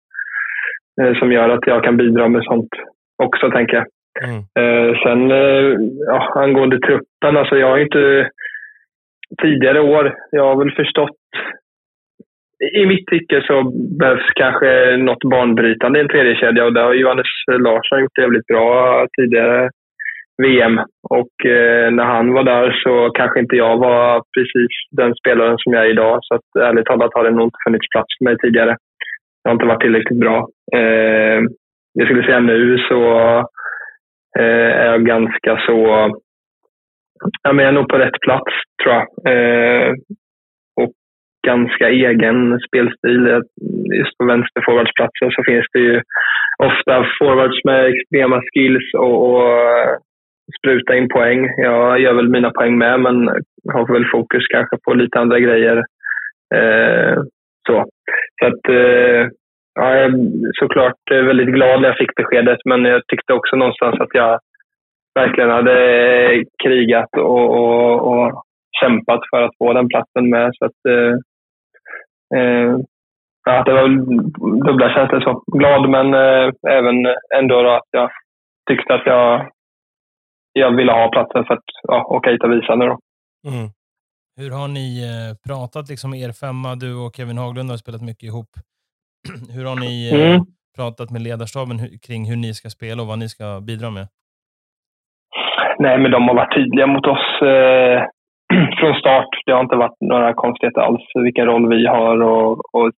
eh, 1.01 1.13
som 1.19 1.31
gör 1.31 1.49
att 1.49 1.67
jag 1.67 1.83
kan 1.83 1.97
bidra 1.97 2.27
med 2.29 2.43
sånt 2.43 2.69
också, 3.23 3.51
tänker 3.51 3.75
jag. 3.75 3.85
Mm. 4.23 4.39
Eh, 4.59 4.97
sen 5.03 5.31
eh, 5.31 5.77
ja, 6.07 6.33
angående 6.35 6.79
truppen, 6.79 7.37
alltså 7.37 7.55
jag 7.57 7.67
har 7.67 7.77
inte 7.77 8.29
tidigare 9.41 9.81
år, 9.81 10.15
jag 10.31 10.43
har 10.43 10.55
väl 10.55 10.71
förstått 10.71 11.17
i 12.73 12.85
mitt 12.85 13.07
tycke 13.07 13.41
så 13.47 13.71
behövs 13.99 14.29
kanske 14.35 14.97
något 14.97 15.23
banbrytande 15.23 15.99
i 15.99 16.01
en 16.01 16.07
tredje 16.07 16.35
kedja 16.35 16.65
och 16.65 16.73
det 16.73 16.81
har 16.81 16.93
Johannes 16.93 17.27
Larsson 17.47 18.01
gjort 18.01 18.17
jävligt 18.17 18.47
bra 18.47 19.07
tidigare 19.17 19.69
VM. 20.43 20.79
Och 21.09 21.45
eh, 21.45 21.91
när 21.91 22.03
han 22.03 22.33
var 22.33 22.43
där 22.43 22.71
så 22.83 23.09
kanske 23.09 23.39
inte 23.39 23.55
jag 23.55 23.77
var 23.77 24.23
precis 24.37 24.71
den 24.91 25.15
spelaren 25.15 25.57
som 25.57 25.73
jag 25.73 25.85
är 25.85 25.89
idag. 25.89 26.19
Så 26.21 26.35
att, 26.35 26.61
ärligt 26.61 26.85
talat 26.85 27.13
har 27.13 27.23
det 27.23 27.31
nog 27.31 27.47
inte 27.47 27.63
funnits 27.67 27.89
plats 27.89 28.17
för 28.17 28.25
mig 28.25 28.37
tidigare. 28.37 28.77
Jag 29.43 29.49
har 29.49 29.53
inte 29.53 29.65
varit 29.65 29.81
tillräckligt 29.81 30.19
bra. 30.19 30.47
Eh, 30.75 31.41
jag 31.93 32.07
skulle 32.07 32.25
säga 32.25 32.39
nu 32.39 32.77
så 32.77 33.01
eh, 34.39 34.71
är 34.81 34.85
jag 34.85 35.05
ganska 35.05 35.61
så... 35.65 36.09
Ja, 37.43 37.53
men 37.53 37.65
jag 37.65 37.69
är 37.69 37.75
nog 37.79 37.89
på 37.89 37.97
rätt 37.97 38.19
plats, 38.21 38.53
tror 38.83 38.95
jag. 38.95 39.03
Eh, 39.33 39.93
ganska 41.45 41.89
egen 41.89 42.59
spelstil. 42.67 43.21
Just 43.99 44.17
på 44.17 44.25
vänsterforwardsplatsen 44.25 45.31
så 45.31 45.43
finns 45.43 45.65
det 45.73 45.79
ju 45.79 46.01
ofta 46.63 47.05
forwards 47.19 47.59
med 47.65 47.85
extrema 47.85 48.41
skills 48.41 48.93
och, 48.93 49.17
och 49.29 49.49
spruta 50.59 50.95
in 50.95 51.09
poäng. 51.09 51.39
Jag 51.57 51.99
gör 51.99 52.13
väl 52.13 52.29
mina 52.29 52.51
poäng 52.51 52.77
med, 52.77 52.99
men 52.99 53.15
har 53.73 53.93
väl 53.93 54.05
fokus 54.11 54.47
kanske 54.47 54.77
på 54.85 54.93
lite 54.93 55.19
andra 55.19 55.39
grejer. 55.39 55.77
Eh, 56.55 57.15
så 57.67 57.85
så 58.39 58.45
att, 58.47 58.69
eh, 58.69 59.21
ja, 59.75 59.95
jag 59.95 60.05
är 60.05 60.13
såklart 60.59 61.01
väldigt 61.11 61.55
glad 61.55 61.81
när 61.81 61.87
jag 61.87 61.97
fick 61.97 62.15
beskedet, 62.15 62.59
men 62.65 62.85
jag 62.85 63.07
tyckte 63.07 63.33
också 63.33 63.55
någonstans 63.55 63.95
att 63.99 64.13
jag 64.13 64.39
verkligen 65.15 65.49
hade 65.49 65.75
krigat 66.63 67.09
och, 67.17 67.49
och, 67.59 67.93
och 68.11 68.43
kämpat 68.81 69.19
för 69.29 69.41
att 69.41 69.57
få 69.57 69.73
den 69.73 69.87
platsen 69.87 70.29
med. 70.29 70.51
Så 70.53 70.65
att, 70.65 70.79
eh, 70.89 71.13
Eh, 72.35 72.77
ja, 73.45 73.63
det 73.63 73.73
var 73.73 73.87
dubbla 74.65 74.93
känslor. 74.93 75.21
Så. 75.21 75.43
Glad, 75.57 75.89
men 75.89 76.13
eh, 76.13 76.53
även 76.77 76.95
ändå 77.35 77.69
att 77.69 77.87
jag 77.91 78.09
tyckte 78.69 78.93
att 78.93 79.05
jag, 79.05 79.51
jag 80.53 80.75
ville 80.75 80.91
ha 80.91 81.11
platsen 81.11 81.45
för 81.45 81.53
att 81.53 81.69
ja, 81.83 82.05
åka 82.05 82.29
hit 82.29 82.43
och 82.43 82.51
visa 82.51 82.75
nu. 82.75 82.85
Då. 82.85 82.99
Mm. 83.47 83.69
Hur 84.37 84.51
har 84.51 84.67
ni 84.67 85.03
eh, 85.03 85.35
pratat, 85.47 85.89
liksom 85.89 86.13
er 86.13 86.31
femma, 86.31 86.75
du 86.75 86.95
och 86.95 87.15
Kevin 87.15 87.37
Haglund 87.37 87.69
har 87.69 87.77
spelat 87.77 88.01
mycket 88.01 88.23
ihop. 88.23 88.49
hur 89.55 89.65
har 89.65 89.75
ni 89.75 90.11
mm. 90.13 90.45
pratat 90.77 91.11
med 91.11 91.21
ledarstaben 91.21 91.77
kring 92.07 92.25
hur 92.29 92.35
ni 92.35 92.53
ska 92.53 92.69
spela 92.69 93.01
och 93.01 93.07
vad 93.07 93.19
ni 93.19 93.29
ska 93.29 93.61
bidra 93.61 93.89
med? 93.89 94.07
nej, 95.79 95.97
men 95.97 96.11
de 96.11 96.27
har 96.27 96.35
varit 96.35 96.55
tydliga 96.55 96.87
mot 96.87 97.07
oss 97.07 97.41
eh, 97.41 98.03
från 98.79 98.93
start. 98.93 99.29
Det 99.45 99.51
har 99.51 99.61
inte 99.61 99.75
varit 99.75 100.01
några 100.01 100.33
konstigheter 100.33 100.81
alls 100.81 101.01
vilken 101.13 101.45
roll 101.45 101.69
vi 101.69 101.87
har. 101.87 102.21
Och, 102.21 102.51
och 102.75 102.91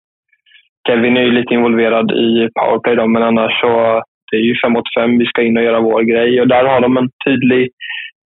Kevin 0.88 1.18
är 1.18 1.22
ju 1.22 1.32
lite 1.32 1.54
involverad 1.54 2.12
i 2.12 2.50
powerplay, 2.60 2.96
då, 2.96 3.08
men 3.08 3.24
annars 3.24 3.62
så 3.62 4.02
det 4.32 4.38
är 4.38 4.42
ju 4.42 4.56
fem 4.64 4.72
mot 4.74 4.94
fem. 4.98 5.18
Vi 5.18 5.26
ska 5.26 5.42
in 5.42 5.58
och 5.58 5.64
göra 5.64 5.80
vår 5.80 6.02
grej. 6.02 6.42
Och 6.42 6.48
där 6.48 6.66
har 6.66 6.82
de 6.82 6.98
en 6.98 7.10
tydlig 7.26 7.70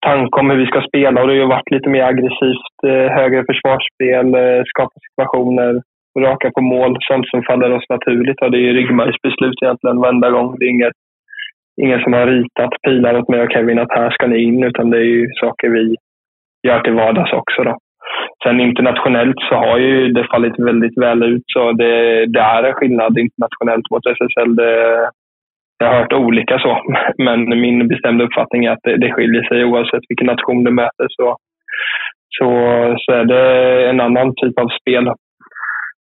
tanke 0.06 0.40
om 0.40 0.50
hur 0.50 0.58
vi 0.58 0.66
ska 0.66 0.80
spela. 0.80 1.20
Och 1.20 1.26
det 1.26 1.32
har 1.32 1.40
ju 1.40 1.46
varit 1.46 1.70
lite 1.70 1.88
mer 1.88 2.02
aggressivt, 2.02 2.76
eh, 2.86 3.08
högre 3.18 3.44
försvarsspel, 3.48 4.26
eh, 4.34 4.62
skapa 4.72 4.96
situationer, 5.08 5.82
raka 6.18 6.50
på 6.50 6.60
mål. 6.60 6.96
Sånt 7.00 7.28
som 7.28 7.42
faller 7.42 7.70
oss 7.72 7.88
naturligt. 7.88 8.42
Och 8.42 8.50
det 8.50 8.58
är 8.58 8.66
ju 8.68 8.72
ryggmärgsbeslut 8.72 9.62
egentligen 9.62 10.00
varenda 10.00 10.30
gång. 10.30 10.56
Det 10.58 10.64
är 10.64 10.70
inget, 10.70 10.98
ingen 11.82 12.00
som 12.00 12.12
har 12.12 12.26
ritat 12.26 12.72
pilar 12.86 13.18
åt 13.18 13.28
mig 13.28 13.40
och 13.40 13.52
Kevin 13.52 13.78
att 13.78 13.98
här 13.98 14.10
ska 14.10 14.26
ni 14.26 14.38
in, 14.42 14.62
utan 14.62 14.90
det 14.90 14.98
är 14.98 15.10
ju 15.16 15.26
saker 15.40 15.68
vi 15.68 15.96
gör 16.66 16.80
till 16.80 16.94
vardags 16.94 17.32
också. 17.32 17.62
Då. 17.64 17.76
Sen 18.42 18.60
internationellt 18.60 19.36
så 19.48 19.54
har 19.54 19.78
ju 19.78 20.08
det 20.08 20.26
fallit 20.30 20.58
väldigt 20.58 20.98
väl 20.98 21.22
ut. 21.22 21.42
Så 21.46 21.72
det, 21.72 22.26
det 22.26 22.40
är 22.40 22.62
en 22.62 22.74
skillnad 22.74 23.18
internationellt 23.18 23.90
mot 23.90 24.06
SSL. 24.06 24.56
Det, 24.56 25.10
jag 25.78 25.86
har 25.86 25.98
hört 25.98 26.12
olika 26.12 26.58
så, 26.58 26.82
men 27.18 27.60
min 27.60 27.88
bestämda 27.88 28.24
uppfattning 28.24 28.64
är 28.64 28.72
att 28.72 28.82
det, 28.82 28.96
det 28.96 29.12
skiljer 29.12 29.42
sig 29.42 29.64
oavsett 29.64 30.02
vilken 30.08 30.26
nation 30.26 30.64
du 30.64 30.70
möter. 30.70 31.06
Så, 31.08 31.36
så, 32.38 32.48
så 32.98 33.12
är 33.12 33.24
det 33.24 33.44
en 33.88 34.00
annan 34.00 34.34
typ 34.34 34.58
av 34.58 34.68
spel. 34.80 35.06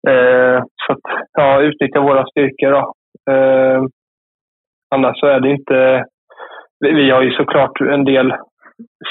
Eh, 0.10 0.63
så 0.88 0.93
att, 0.93 1.27
ja, 1.33 1.62
utnyttja 1.62 2.00
våra 2.00 2.25
styrkor 2.25 2.72
då. 2.72 2.93
Eh, 3.33 3.83
annars 4.95 5.19
så 5.19 5.27
är 5.27 5.39
det 5.39 5.50
inte... 5.50 6.03
Vi, 6.79 6.91
vi 6.91 7.10
har 7.10 7.22
ju 7.22 7.31
såklart 7.31 7.81
en 7.81 8.03
del 8.05 8.33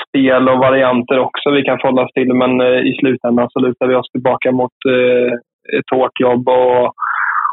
spel 0.08 0.48
och 0.48 0.58
varianter 0.58 1.18
också 1.18 1.50
vi 1.50 1.62
kan 1.62 1.78
förhålla 1.78 2.02
oss 2.02 2.12
till, 2.12 2.34
men 2.34 2.60
eh, 2.60 2.80
i 2.90 2.96
slutändan 3.00 3.48
så 3.50 3.58
lutar 3.58 3.86
vi 3.86 3.94
oss 3.94 4.10
tillbaka 4.10 4.52
mot 4.52 4.76
eh, 4.88 5.32
ett 5.78 5.90
hårt 5.90 6.20
jobb 6.20 6.48
och 6.48 6.92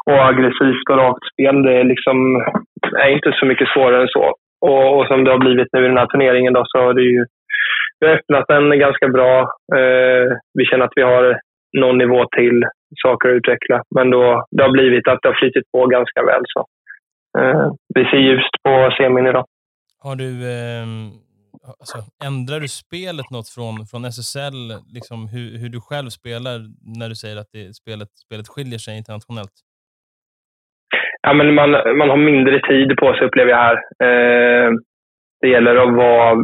och 0.10 0.26
aggressivt 0.30 0.90
och 0.90 0.98
rakt 0.98 1.26
spel. 1.34 1.64
Det 1.64 1.74
är, 1.80 1.84
liksom, 1.84 2.18
är 3.06 3.10
inte 3.10 3.32
så 3.40 3.46
mycket 3.46 3.70
svårare 3.74 4.02
än 4.02 4.08
så. 4.08 4.34
Och, 4.62 4.98
och, 4.98 5.08
som 5.08 5.24
det 5.24 5.32
har 5.32 5.38
blivit 5.38 5.68
nu 5.74 5.80
i 5.86 5.88
den 5.88 5.98
här 5.98 6.08
turneringen 6.08 6.54
då, 6.54 6.64
så 6.66 6.78
har 6.78 6.94
det 6.94 7.02
ju 7.02 7.26
vi 8.00 8.08
har 8.08 8.16
öppnat 8.16 8.46
den 8.48 8.80
ganska 8.80 9.08
bra. 9.08 9.40
Eh, 9.76 10.26
vi 10.54 10.66
känner 10.66 10.86
att 10.86 10.96
vi 10.96 11.02
har 11.02 11.40
någon 11.78 11.98
nivå 11.98 12.26
till 12.38 12.64
saker 13.04 13.30
att 13.30 13.36
utveckla. 13.36 13.82
Men 13.96 14.10
då, 14.10 14.46
det 14.52 14.64
har 14.64 14.72
blivit 14.72 15.08
att 15.08 15.20
det 15.22 15.30
har 15.30 15.40
flyttit 15.40 15.72
på 15.72 15.86
ganska 15.86 16.24
väl. 16.24 16.44
Så. 16.46 16.66
Eh, 17.40 17.72
vi 17.96 18.04
ser 18.06 18.18
ljust 18.18 18.54
på 18.64 18.90
semin 18.98 19.28
idag. 19.28 19.46
Har 20.04 20.16
du, 20.16 20.32
eh, 20.58 20.86
alltså, 21.80 21.98
ändrar 22.28 22.60
du 22.60 22.68
spelet 22.68 23.30
något 23.32 23.50
från, 23.50 23.76
från 23.92 24.06
SSL? 24.06 24.60
Liksom 24.98 25.28
hur, 25.34 25.48
hur 25.62 25.70
du 25.70 25.82
själv 25.82 26.10
spelar 26.10 26.58
när 27.00 27.10
du 27.10 27.16
säger 27.16 27.38
att 27.38 27.52
det, 27.52 27.76
spelet, 27.82 28.10
spelet 28.26 28.48
skiljer 28.48 28.80
sig 28.80 28.98
internationellt? 28.98 29.56
ja, 31.22 31.34
men 31.34 31.54
man, 31.54 31.72
man 31.98 32.10
har 32.10 32.18
mindre 32.18 32.60
tid 32.60 32.98
på 32.98 33.14
sig 33.14 33.28
upplever 33.28 33.52
jag 33.52 33.58
här. 33.58 33.78
Eh, 34.06 34.72
det 35.42 35.48
gäller 35.48 35.76
att 35.76 35.96
vara... 35.96 36.36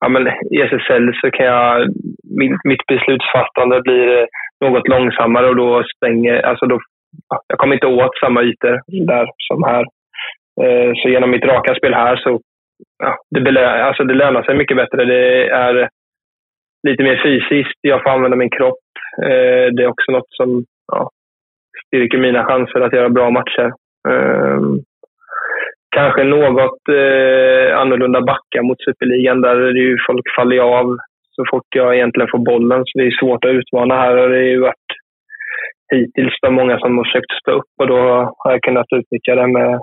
Ja, 0.00 0.08
men 0.08 0.22
I 0.26 0.60
SSL 0.60 1.12
så 1.20 1.30
kan 1.30 1.46
jag... 1.46 1.88
Mitt, 2.38 2.60
mitt 2.64 2.86
beslutsfattande 2.86 3.82
blir 3.82 4.26
något 4.64 4.88
långsammare 4.88 5.48
och 5.48 5.56
då 5.56 5.82
stänger... 5.96 6.40
Alltså 6.42 6.66
då, 6.66 6.80
jag 7.48 7.58
kommer 7.58 7.74
inte 7.74 7.86
åt 7.86 8.18
samma 8.20 8.42
ytor 8.42 9.06
där 9.06 9.26
som 9.48 9.62
här. 9.64 9.84
Eh, 10.62 10.92
så 10.94 11.08
genom 11.08 11.30
mitt 11.30 11.44
raka 11.44 11.74
spel 11.74 11.94
här 11.94 12.16
så 12.16 12.40
ja, 12.98 13.18
det, 13.30 13.40
belö, 13.40 13.66
alltså 13.66 14.04
det 14.04 14.14
lönar 14.14 14.42
sig 14.42 14.56
mycket 14.56 14.76
bättre. 14.76 15.04
Det 15.04 15.48
är 15.48 15.88
lite 16.88 17.02
mer 17.02 17.20
fysiskt. 17.22 17.78
Jag 17.80 18.02
får 18.02 18.10
använda 18.10 18.36
min 18.36 18.50
kropp. 18.50 18.86
Eh, 19.22 19.66
det 19.74 19.82
är 19.82 19.86
också 19.86 20.12
något 20.12 20.30
som 20.30 20.64
ja, 20.92 21.10
styrker 21.86 22.18
mina 22.18 22.44
chanser 22.44 22.80
att 22.80 22.92
göra 22.92 23.08
bra 23.08 23.30
matcher. 23.30 23.72
Eh, 24.08 24.60
kanske 25.96 26.24
något 26.24 26.88
eh, 26.88 27.78
annorlunda 27.80 28.20
backa 28.20 28.62
mot 28.62 28.84
Superligan 28.84 29.40
där 29.40 29.56
det 29.56 29.80
ju 29.80 29.96
folk 30.06 30.26
faller 30.36 30.58
av 30.58 30.96
så 31.36 31.44
fort 31.50 31.70
jag 31.76 31.94
egentligen 31.94 32.28
får 32.30 32.38
bollen. 32.38 32.82
Så 32.84 32.98
det 32.98 33.06
är 33.06 33.20
svårt 33.20 33.44
att 33.44 33.50
utmana 33.50 33.94
här 33.94 34.16
och 34.16 34.28
det 34.28 34.36
har 34.36 34.42
ju 34.42 34.60
varit 34.60 34.90
hittills 35.94 36.38
de 36.42 36.54
många 36.54 36.78
som 36.78 36.98
har 36.98 37.04
försökt 37.04 37.32
stå 37.42 37.52
upp 37.52 37.72
och 37.80 37.86
då 37.86 37.98
har 38.38 38.52
jag 38.52 38.62
kunnat 38.62 38.86
utnyttja 38.96 39.34
det 39.34 39.46
med, 39.46 39.80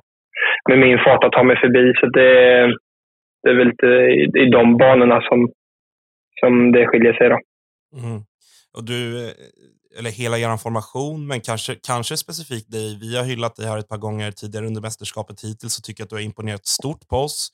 med 0.69 0.79
min 0.79 0.99
fart 0.99 1.23
att 1.23 1.31
ta 1.31 1.43
mig 1.43 1.57
förbi. 1.59 1.93
Så 1.99 2.05
det, 2.05 2.65
det 3.43 3.49
är 3.49 3.55
väl 3.55 3.67
lite 3.67 3.85
i, 3.85 4.45
i 4.45 4.49
de 4.49 4.77
banorna 4.77 5.21
som, 5.21 5.51
som 6.39 6.71
det 6.71 6.87
skiljer 6.87 7.13
sig. 7.13 7.29
Då. 7.29 7.39
Mm. 7.99 8.21
Och 8.77 8.83
du, 8.83 9.27
eh, 9.27 9.33
eller 9.99 10.09
hela 10.09 10.37
er 10.37 10.57
formation, 10.57 11.27
men 11.27 11.41
kanske, 11.41 11.75
kanske 11.75 12.17
specifikt 12.17 12.71
dig. 12.71 12.99
Vi 13.01 13.17
har 13.17 13.23
hyllat 13.23 13.55
dig 13.55 13.65
här 13.67 13.77
ett 13.77 13.89
par 13.89 13.97
gånger 13.97 14.31
tidigare 14.31 14.67
under 14.67 14.81
mästerskapet 14.81 15.43
hittills 15.43 15.77
och 15.77 15.83
tycker 15.83 16.03
att 16.03 16.09
du 16.09 16.15
har 16.15 16.21
imponerat 16.21 16.65
stort 16.65 17.07
på 17.07 17.17
oss. 17.17 17.49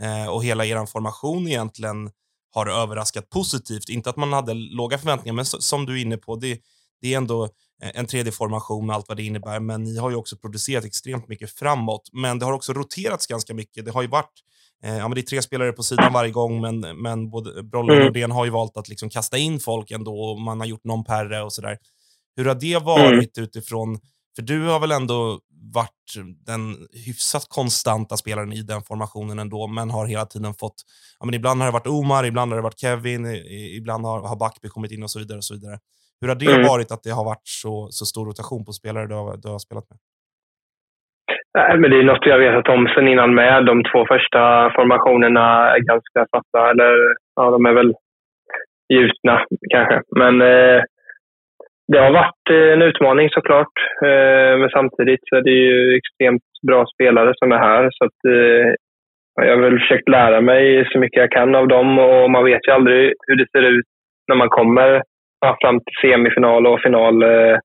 Eh, 0.00 0.34
och 0.34 0.44
hela 0.44 0.64
er 0.64 0.86
formation 0.86 1.48
egentligen 1.48 2.10
har 2.54 2.82
överraskat 2.82 3.30
positivt. 3.30 3.88
Inte 3.88 4.10
att 4.10 4.16
man 4.16 4.32
hade 4.32 4.54
låga 4.54 4.98
förväntningar, 4.98 5.34
men 5.34 5.44
som 5.44 5.86
du 5.86 5.98
är 5.98 6.02
inne 6.02 6.16
på, 6.16 6.36
det, 6.36 6.58
det 7.00 7.14
är 7.14 7.16
ändå 7.16 7.48
en 7.94 8.06
tredje 8.06 8.32
formation 8.32 8.86
med 8.86 8.96
allt 8.96 9.08
vad 9.08 9.16
det 9.16 9.22
innebär. 9.22 9.60
Men 9.60 9.84
ni 9.84 9.96
har 9.96 10.10
ju 10.10 10.16
också 10.16 10.36
producerat 10.36 10.84
extremt 10.84 11.28
mycket 11.28 11.50
framåt. 11.50 12.08
Men 12.12 12.38
det 12.38 12.44
har 12.44 12.52
också 12.52 12.72
roterats 12.72 13.26
ganska 13.26 13.54
mycket. 13.54 13.84
Det 13.84 13.90
har 13.90 14.02
ju 14.02 14.08
varit 14.08 14.42
Eh, 14.82 14.96
ja, 14.96 15.08
men 15.08 15.14
det 15.14 15.20
är 15.20 15.22
tre 15.22 15.42
spelare 15.42 15.72
på 15.72 15.82
sidan 15.82 16.12
varje 16.12 16.30
gång, 16.30 16.60
men, 16.60 16.80
men 16.80 17.30
både 17.30 17.62
Brolle 17.62 17.92
och 17.92 17.96
mm. 17.96 18.06
Nordén 18.06 18.30
har 18.30 18.44
ju 18.44 18.50
valt 18.50 18.76
att 18.76 18.88
liksom 18.88 19.10
kasta 19.10 19.38
in 19.38 19.60
folk 19.60 19.90
ändå 19.90 20.20
och 20.20 20.40
man 20.40 20.60
har 20.60 20.66
gjort 20.66 20.84
någon 20.84 21.04
perre 21.04 21.42
och 21.42 21.52
sådär. 21.52 21.78
Hur 22.36 22.44
har 22.44 22.54
det 22.54 22.78
varit 22.78 23.38
mm. 23.38 23.44
utifrån, 23.44 23.98
för 24.36 24.42
du 24.42 24.66
har 24.66 24.80
väl 24.80 24.92
ändå 24.92 25.40
varit 25.72 26.14
den 26.46 26.76
hyfsat 27.06 27.46
konstanta 27.48 28.16
spelaren 28.16 28.52
i 28.52 28.62
den 28.62 28.82
formationen 28.82 29.38
ändå, 29.38 29.66
men 29.66 29.90
har 29.90 30.06
hela 30.06 30.26
tiden 30.26 30.54
fått, 30.54 30.82
ja 31.18 31.26
men 31.26 31.34
ibland 31.34 31.60
har 31.60 31.66
det 31.66 31.72
varit 31.72 31.86
Omar, 31.86 32.24
ibland 32.24 32.52
har 32.52 32.56
det 32.56 32.62
varit 32.62 32.80
Kevin, 32.80 33.26
ibland 33.76 34.06
har, 34.06 34.20
har 34.20 34.36
Backby 34.36 34.68
kommit 34.68 34.92
in 34.92 35.02
och 35.02 35.10
så 35.10 35.18
vidare. 35.18 35.38
och 35.38 35.44
så 35.44 35.54
vidare. 35.54 35.78
Hur 36.20 36.28
har 36.28 36.38
det 36.44 36.54
mm. 36.54 36.68
varit 36.72 36.90
att 36.92 37.02
det 37.06 37.14
har 37.18 37.24
varit 37.32 37.48
så, 37.62 37.72
så 37.98 38.04
stor 38.12 38.24
rotation 38.28 38.64
på 38.64 38.72
spelare 38.72 39.06
du 39.06 39.14
har, 39.14 39.36
du 39.42 39.48
har 39.54 39.58
spelat 39.66 39.90
med? 39.90 39.98
Nej, 41.58 41.78
men 41.78 41.90
det 41.90 41.98
är 41.98 42.02
något 42.02 42.26
jag 42.26 42.38
vetat 42.38 42.68
om 42.68 42.88
sen 42.94 43.08
innan 43.08 43.34
med. 43.34 43.66
De 43.66 43.84
två 43.90 44.00
första 44.12 44.70
formationerna 44.76 45.46
är 45.74 45.80
ganska 45.92 46.20
fasta, 46.32 46.70
eller 46.70 46.94
ja, 47.36 47.50
de 47.50 47.66
är 47.66 47.72
väl 47.72 47.92
gjutna 48.94 49.44
kanske. 49.70 50.02
Men 50.16 50.34
eh, 50.40 50.82
det 51.92 52.00
har 52.00 52.12
varit 52.12 52.44
eh, 52.50 52.72
en 52.74 52.82
utmaning 52.82 53.28
såklart. 53.30 53.76
Eh, 54.02 54.52
men 54.60 54.70
samtidigt 54.70 55.20
så 55.28 55.36
är 55.36 55.42
det 55.42 55.58
ju 55.66 55.96
extremt 55.96 56.42
bra 56.66 56.86
spelare 56.94 57.32
som 57.36 57.52
är 57.52 57.58
här. 57.58 57.90
Så 57.92 58.04
att, 58.04 58.20
eh, 58.34 58.66
jag 59.46 59.56
har 59.56 59.62
väl 59.62 59.78
försökt 59.78 60.08
lära 60.08 60.40
mig 60.40 60.88
så 60.92 60.98
mycket 60.98 61.20
jag 61.20 61.30
kan 61.30 61.54
av 61.54 61.68
dem 61.68 61.98
och 61.98 62.30
man 62.30 62.44
vet 62.44 62.68
ju 62.68 62.72
aldrig 62.72 63.12
hur 63.26 63.36
det 63.36 63.50
ser 63.52 63.62
ut 63.62 63.86
när 64.28 64.36
man 64.36 64.48
kommer 64.48 65.02
fram 65.60 65.80
till 65.80 66.10
semifinal 66.10 66.66
och 66.66 66.80
final. 66.80 67.22
Eh, 67.22 67.56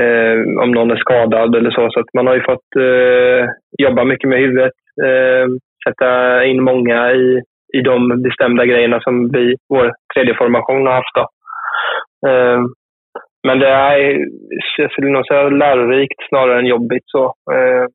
eh, 0.00 0.38
om 0.62 0.70
någon 0.70 0.90
är 0.90 0.96
skadad 0.96 1.54
eller 1.54 1.70
så. 1.70 1.90
Så 1.90 2.00
att 2.00 2.14
man 2.14 2.26
har 2.26 2.34
ju 2.34 2.42
fått 2.42 2.70
eh, 2.76 3.48
jobba 3.78 4.04
mycket 4.04 4.28
med 4.28 4.38
huvudet, 4.38 4.78
eh, 5.04 5.46
sätta 5.88 6.44
in 6.44 6.62
många 6.62 7.12
i, 7.12 7.42
i 7.76 7.80
de 7.80 8.22
bestämda 8.22 8.66
grejerna 8.66 9.00
som 9.00 9.28
vi, 9.32 9.54
vår 9.68 9.92
tredje 10.14 10.34
formation 10.34 10.86
har 10.86 10.94
haft. 10.94 11.14
Då. 11.14 11.26
Eh, 12.28 12.60
men 13.46 13.58
det 13.58 13.68
är, 13.68 14.18
jag 14.76 14.92
skulle 14.92 15.10
nog 15.10 15.26
säga 15.26 15.48
lärorikt 15.48 16.28
snarare 16.28 16.58
än 16.58 16.66
jobbigt. 16.66 17.04
Så. 17.06 17.24
Eh, 17.24 17.86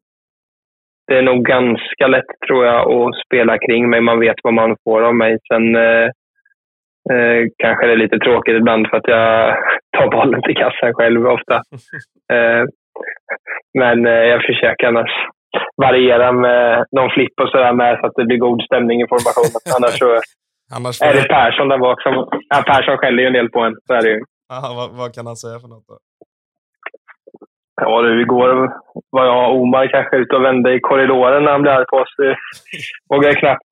det 1.08 1.18
är 1.18 1.22
nog 1.22 1.46
ganska 1.46 2.08
lätt, 2.08 2.32
tror 2.48 2.66
jag, 2.66 2.92
att 2.92 3.16
spela 3.26 3.58
kring 3.58 3.90
mig. 3.90 4.02
Man 4.02 4.20
vet 4.20 4.36
vad 4.44 4.54
man 4.54 4.76
får 4.84 5.02
av 5.02 5.16
mig. 5.16 5.38
Sen 5.48 5.76
eh, 5.76 6.10
Eh, 7.12 7.42
kanske 7.58 7.86
det 7.86 7.94
är 7.94 8.04
lite 8.06 8.20
tråkigt 8.20 8.56
ibland 8.56 8.88
för 8.90 8.98
att 8.98 9.08
jag 9.08 9.58
tar 9.98 10.08
bollen 10.12 10.42
till 10.42 10.56
kassan 10.56 10.94
själv 10.94 11.28
ofta. 11.28 11.62
Eh, 12.34 12.64
men 13.80 14.06
eh, 14.06 14.12
jag 14.34 14.42
försöker 14.46 14.88
annars 14.88 15.12
variera 15.78 16.32
med 16.32 16.86
någon 16.92 17.10
flipp 17.10 17.40
och 17.42 17.50
sådär 17.50 17.74
med 17.74 18.00
så 18.00 18.06
att 18.06 18.14
det 18.16 18.26
blir 18.26 18.38
god 18.38 18.62
stämning 18.64 19.02
i 19.02 19.08
formationen. 19.08 19.62
Annars 19.78 20.00
så 20.00 20.20
annars 20.76 21.02
är 21.02 21.14
det 21.14 21.28
Persson 21.28 21.70
där 21.70 21.78
bak 21.78 22.02
som... 22.02 22.14
Ja, 22.50 22.64
Persson 22.68 22.98
skäller 22.98 23.22
ju 23.24 23.28
en 23.28 23.34
del 23.34 23.50
på 23.50 23.60
en. 23.60 23.76
Så 23.88 23.94
är 23.94 24.02
det 24.02 24.10
ju. 24.10 24.22
Aha, 24.54 24.70
vad, 24.80 24.90
vad, 25.00 25.14
kan 25.16 25.26
han 25.28 25.36
säga 25.36 25.60
för 25.60 25.68
något 25.68 25.88
då? 25.88 25.98
Ja 27.82 28.02
du, 28.02 28.22
igår 28.22 28.50
var 29.10 29.26
jag 29.26 29.50
och 29.50 29.62
Omar 29.62 29.88
kanske 29.88 30.18
ute 30.18 30.36
och 30.36 30.44
vände 30.44 30.74
i 30.74 30.80
korridoren 30.80 31.44
när 31.44 31.52
han 31.52 31.62
blev 31.62 31.74
arg 31.74 31.86
på 31.86 31.98
oss. 31.98 32.14
Vågade 33.10 33.36
knappt 33.36 33.70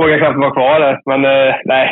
vågar 0.00 0.18
knappt 0.18 0.38
vara 0.44 0.56
kvar 0.58 0.80
där. 0.80 0.96
Men 1.10 1.20
eh, 1.24 1.54
nej, 1.64 1.86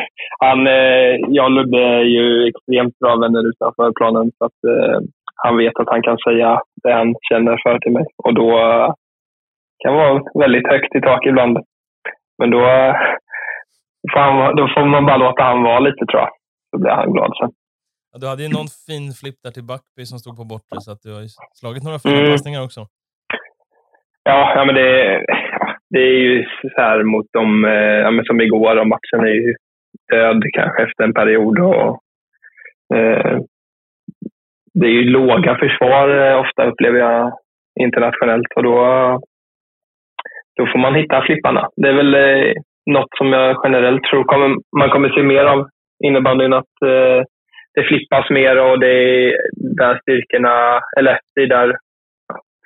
han, 0.44 0.58
eh, 0.66 1.48
Ludde 1.56 1.82
är 2.00 2.02
ju 2.16 2.26
extremt 2.48 2.98
bra 2.98 3.16
vänner 3.16 3.42
utanför 3.50 3.92
planen. 3.98 4.26
Så 4.38 4.44
att, 4.44 4.58
eh, 4.72 4.98
han 5.44 5.56
vet 5.56 5.76
att 5.80 5.88
han 5.94 6.02
kan 6.02 6.18
säga 6.26 6.60
det 6.82 6.92
han 6.92 7.14
känner 7.28 7.56
för 7.62 7.78
till 7.78 7.92
mig. 7.92 8.04
Och 8.24 8.34
då 8.34 8.48
eh, 8.58 8.88
kan 9.80 9.92
det 9.92 9.98
vara 9.98 10.22
väldigt 10.42 10.68
högt 10.72 10.94
i 10.94 11.00
tak 11.00 11.26
ibland. 11.26 11.58
Men 12.38 12.50
då, 12.50 12.60
får 14.12 14.20
han, 14.20 14.56
då 14.56 14.68
får 14.74 14.84
man 14.84 15.06
bara 15.06 15.16
låta 15.16 15.42
han 15.42 15.62
vara 15.62 15.80
lite 15.80 16.06
tror 16.06 16.20
jag. 16.22 16.30
Så 16.70 16.78
blir 16.80 16.90
han 16.90 17.12
glad 17.12 17.32
sen. 17.40 17.50
Ja, 18.12 18.18
du 18.18 18.26
hade 18.28 18.42
ju 18.42 18.48
någon 18.48 18.70
fin 18.86 19.06
flipp 19.20 19.38
där 19.44 19.50
till 19.50 19.64
Backby 19.72 20.02
som 20.04 20.18
stod 20.18 20.36
på 20.36 20.44
bortre, 20.44 20.76
så 20.80 20.92
att 20.92 21.02
du 21.02 21.10
har 21.14 21.20
ju 21.20 21.28
slagit 21.60 21.84
några 21.84 21.98
fina 21.98 22.18
Mm. 22.18 22.30
passningar 22.32 22.62
också. 22.64 22.80
Ja, 24.22 24.52
ja 24.56 24.64
men 24.64 24.74
det, 24.74 24.88
det 25.90 25.98
är 25.98 26.18
ju 26.18 26.44
så 26.62 26.80
här 26.80 27.02
mot 27.02 27.26
de, 27.32 27.64
eh, 27.64 27.98
ja, 28.04 28.10
men 28.10 28.24
som 28.24 28.40
igår, 28.40 28.76
och 28.80 28.86
matchen 28.86 29.20
är 29.20 29.34
ju 29.34 29.54
död 30.12 30.42
kanske 30.52 30.82
efter 30.82 31.04
en 31.04 31.14
period. 31.14 31.58
Och, 31.58 31.98
eh, 32.94 33.38
det 34.74 34.86
är 34.86 34.90
ju 34.90 35.04
låga 35.04 35.58
försvar 35.58 36.08
eh, 36.08 36.40
ofta 36.40 36.66
upplever 36.66 36.98
jag 36.98 37.32
internationellt 37.80 38.52
och 38.56 38.62
då, 38.62 38.78
då 40.56 40.66
får 40.66 40.78
man 40.78 40.94
hitta 40.94 41.22
flipparna. 41.22 41.68
Det 41.76 41.88
är 41.88 41.92
väl 41.92 42.14
eh, 42.14 42.52
något 42.90 43.16
som 43.18 43.32
jag 43.32 43.60
generellt 43.64 44.02
tror 44.02 44.24
kommer, 44.24 44.56
man 44.78 44.90
kommer 44.90 45.08
se 45.08 45.22
mer 45.22 45.44
av 45.44 45.68
innebandyn, 46.04 46.52
att 46.52 46.82
eh, 46.84 47.22
det 47.74 47.82
flippas 47.88 48.30
mer 48.30 48.62
och 48.62 48.78
det 48.78 48.92
är 48.92 49.36
där 49.76 49.98
styrkorna, 50.02 50.80
eller 50.98 51.18
det 51.34 51.42
är 51.42 51.46
där 51.46 51.76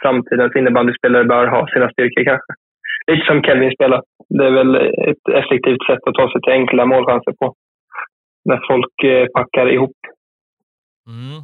framtidens 0.02 0.57
innebandyspelare 0.57 1.25
bör 1.25 1.47
ha 1.47 1.67
sina 1.67 1.91
styrkor 1.91 2.25
kanske. 2.25 2.52
Lite 3.11 3.25
som 3.26 3.42
Kevin 3.47 3.71
spelar. 3.76 4.00
Det 4.37 4.44
är 4.47 4.54
väl 4.61 4.73
ett 5.11 5.25
effektivt 5.42 5.82
sätt 5.88 6.02
att 6.09 6.14
ta 6.18 6.26
sig 6.32 6.40
till 6.42 6.52
enkla 6.59 6.82
målchanser 6.87 7.32
på. 7.40 7.47
När 8.49 8.61
folk 8.71 8.97
eh, 9.12 9.26
packar 9.37 9.66
ihop. 9.75 9.99
Mm. 11.09 11.42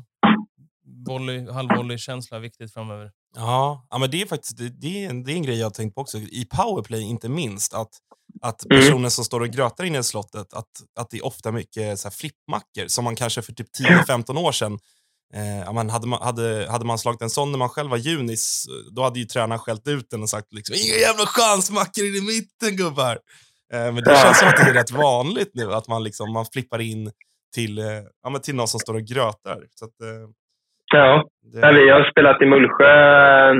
Volley, 1.08 1.50
halvvolley-känsla 1.52 2.36
är 2.36 2.40
viktigt 2.40 2.74
framöver. 2.74 3.10
Ja, 3.36 3.86
ja 3.90 3.98
men 3.98 4.10
det 4.10 4.22
är 4.22 4.26
faktiskt 4.26 4.58
det, 4.58 4.68
det, 4.82 5.04
är 5.04 5.10
en, 5.10 5.24
det 5.24 5.32
är 5.32 5.36
en 5.36 5.42
grej 5.42 5.58
jag 5.58 5.66
har 5.66 5.70
tänkt 5.70 5.94
på 5.94 6.00
också. 6.00 6.18
I 6.18 6.44
powerplay 6.56 7.02
inte 7.02 7.28
minst. 7.28 7.74
Att, 7.74 7.92
att 8.42 8.64
Mm. 8.64 8.80
personen 8.80 9.10
som 9.10 9.24
står 9.24 9.40
och 9.40 9.48
grötar 9.48 9.84
inne 9.84 9.98
i 9.98 10.02
slottet, 10.02 10.54
att, 10.60 10.72
att 11.00 11.10
det 11.10 11.16
är 11.16 11.26
ofta 11.26 11.52
mycket 11.52 11.98
så 11.98 12.08
här 12.08 12.14
flippmackor 12.20 12.86
som 12.86 13.04
man 13.04 13.16
kanske 13.16 13.42
för 13.42 13.52
typ 13.52 13.66
10-15 14.08 14.46
år 14.46 14.52
sedan 14.52 14.78
Eh, 15.34 15.74
men 15.74 15.90
hade, 15.90 16.06
man, 16.06 16.22
hade, 16.22 16.66
hade 16.70 16.86
man 16.86 16.98
slagit 16.98 17.22
en 17.22 17.30
sån 17.30 17.52
när 17.52 17.58
man 17.58 17.68
själv 17.68 17.90
var 17.90 17.96
junis, 17.96 18.66
då 18.96 19.02
hade 19.02 19.18
ju 19.18 19.24
tränaren 19.24 19.58
skällt 19.58 19.88
ut 19.88 20.10
den 20.10 20.22
och 20.22 20.28
sagt 20.28 20.52
liksom, 20.52 20.74
inga 20.74 20.98
jävla 21.06 21.26
chansmackor 21.26 22.04
in 22.04 22.14
i 22.14 22.24
mitten 22.32 22.76
gubbar. 22.76 23.16
Eh, 23.74 23.88
men 23.94 24.00
det 24.04 24.16
känns 24.22 24.38
som 24.38 24.48
att 24.48 24.56
det 24.56 24.70
är 24.70 24.74
rätt 24.74 24.90
vanligt 24.90 25.52
nu, 25.54 25.72
att 25.72 25.88
man, 25.88 26.04
liksom, 26.04 26.32
man 26.32 26.46
flippar 26.52 26.80
in 26.80 27.10
till, 27.54 27.78
eh, 27.78 28.02
ja, 28.22 28.30
men 28.30 28.40
till 28.40 28.54
någon 28.54 28.68
som 28.68 28.80
står 28.80 28.94
och 28.94 29.06
grötar. 29.12 29.58
Så 29.78 29.84
att, 29.84 29.96
eh, 30.08 30.28
Ja, 30.94 31.24
det, 31.52 31.72
vi 31.72 31.90
har 31.90 32.10
spelat 32.10 32.42
i 32.42 32.46
Mullsjö 32.46 32.92
eh, 33.50 33.54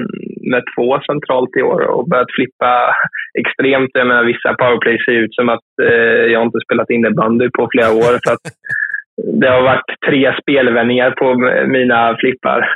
med 0.53 0.63
två 0.75 1.01
centralt 1.01 1.57
i 1.57 1.63
år 1.63 1.81
och 1.95 2.09
börjat 2.09 2.35
flippa 2.37 2.73
extremt. 3.41 3.91
Jag 3.95 4.07
menar, 4.07 4.25
vissa 4.25 4.55
powerplay 4.61 4.99
ser 5.05 5.13
ut 5.13 5.35
som 5.35 5.49
att 5.49 5.69
eh, 5.83 6.25
jag 6.33 6.43
inte 6.43 6.61
spelat 6.67 6.91
innebandy 6.91 7.51
på 7.51 7.69
flera 7.73 7.91
år. 7.93 8.15
Så 8.25 8.33
att 8.33 8.45
det 9.41 9.49
har 9.51 9.63
varit 9.63 9.91
tre 10.07 10.35
spelvändningar 10.43 11.11
på 11.11 11.35
mina 11.69 12.17
flippar. 12.21 12.69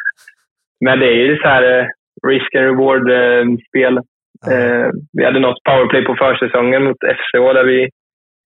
Men 0.85 0.99
det 1.01 1.07
är 1.07 1.25
ju 1.27 1.37
så 1.37 1.49
här 1.49 1.79
eh, 1.79 1.87
risk 2.29 2.55
and 2.55 2.67
reward-spel. 2.67 3.99
ja. 4.47 4.53
Eh, 4.53 4.87
vi 5.19 5.25
hade 5.25 5.41
något 5.41 5.63
powerplay 5.65 6.05
på 6.05 6.15
försäsongen 6.17 6.85
mot 6.85 6.97
FCH 7.05 7.55
där 7.55 7.65
vi 7.65 7.89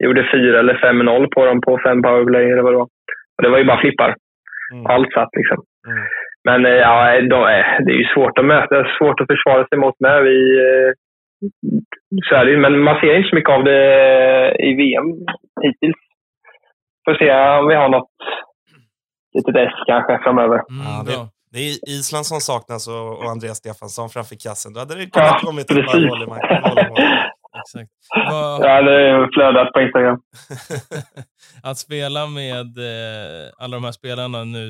gjorde 0.05 0.29
4 0.33 0.59
eller 0.59 0.75
5-0 0.75 1.29
på 1.35 1.47
dem 1.47 1.61
på 1.61 1.79
fem 1.85 2.03
powerplay 2.03 2.51
eller 2.51 2.63
vad 2.63 2.73
det 2.73 2.77
var. 2.79 2.89
Och 3.37 3.43
det 3.43 3.49
var 3.49 3.59
ju 3.59 3.65
bara 3.65 3.81
flippar. 3.81 4.15
Mm, 4.75 4.87
Allt 4.87 5.13
satt 5.13 5.29
liksom. 5.37 5.59
mm. 5.89 6.05
Men 6.45 6.67
eh, 6.67 6.73
ja, 6.73 7.21
de, 7.21 7.43
är- 7.45 7.85
det 7.85 7.93
är 7.93 7.97
ju 7.97 8.05
svårt 8.15 8.39
att 8.39 8.45
möta, 8.45 8.87
svårt 8.99 9.21
att 9.21 9.27
försvara 9.27 9.67
sig 9.67 9.79
mot 9.79 10.01
med. 10.01 10.23
Vi, 10.23 10.37
eh, 10.59 10.93
så 12.29 12.35
är 12.35 12.45
det 12.45 12.51
ju, 12.51 12.57
men 12.59 12.79
man 12.81 13.01
ser 13.01 13.15
inte 13.17 13.29
så 13.29 13.35
mycket 13.37 13.51
av 13.51 13.65
det 13.65 13.81
i 14.59 14.75
VM 14.75 15.07
hittills. 15.63 15.97
Får 17.07 17.15
se 17.19 17.31
om 17.61 17.69
vi 17.69 17.75
har 17.75 17.89
något 17.89 18.11
litet 19.35 19.57
S 19.57 19.73
kanske 19.87 20.19
framöver. 20.25 20.59
Mm, 20.71 20.87
Ja, 20.87 21.03
bra. 21.07 21.29
Det 21.53 21.59
är 21.59 21.89
Island 21.91 22.27
som 22.27 22.41
saknas 22.41 22.89
och, 22.89 23.19
och 23.19 23.31
Andreas 23.31 23.59
Stefansson 23.59 24.11
framför 24.11 24.37
kassen. 24.37 24.73
Då 24.73 24.81
hade 24.81 24.95
det 24.95 25.03
Ja, 25.03 25.09
kunnat 25.11 25.41
kommit 25.43 25.71
ett 25.71 25.77
par 25.77 25.83
precis. 25.83 26.11
volleymatcher. 26.11 26.61
volleymatcher. 26.69 27.27
Exakt. 27.61 27.91
Vad- 28.31 28.61
Ja, 28.65 28.83
det 28.83 29.09
är 29.11 29.29
flödat 29.35 29.73
på 29.73 29.81
Instagram. 29.81 30.21
att 31.63 31.79
spela 31.79 32.27
med 32.27 32.79
eh, 32.79 33.53
alla 33.59 33.77
de 33.77 33.85
här 33.85 33.93
spelarna 33.93 34.45
nu 34.45 34.69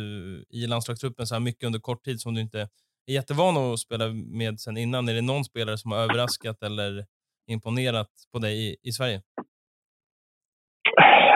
i 0.51 0.66
landslagstruppen 0.66 1.27
så 1.27 1.35
här 1.35 1.40
mycket 1.40 1.64
under 1.66 1.79
kort 1.79 2.05
tid 2.05 2.20
som 2.20 2.35
du 2.35 2.40
inte 2.40 2.61
är 3.07 3.12
jättevan 3.12 3.57
att 3.57 3.79
spela 3.79 4.05
med 4.33 4.61
sen 4.61 4.77
innan. 4.77 5.09
Är 5.09 5.14
det 5.14 5.20
någon 5.22 5.44
spelare 5.44 5.79
som 5.79 5.90
har 5.92 5.99
överraskat 5.99 6.62
eller 6.62 7.05
imponerat 7.51 8.09
på 8.33 8.38
dig 8.38 8.68
i, 8.70 8.77
i 8.83 8.92
Sverige? 8.92 9.20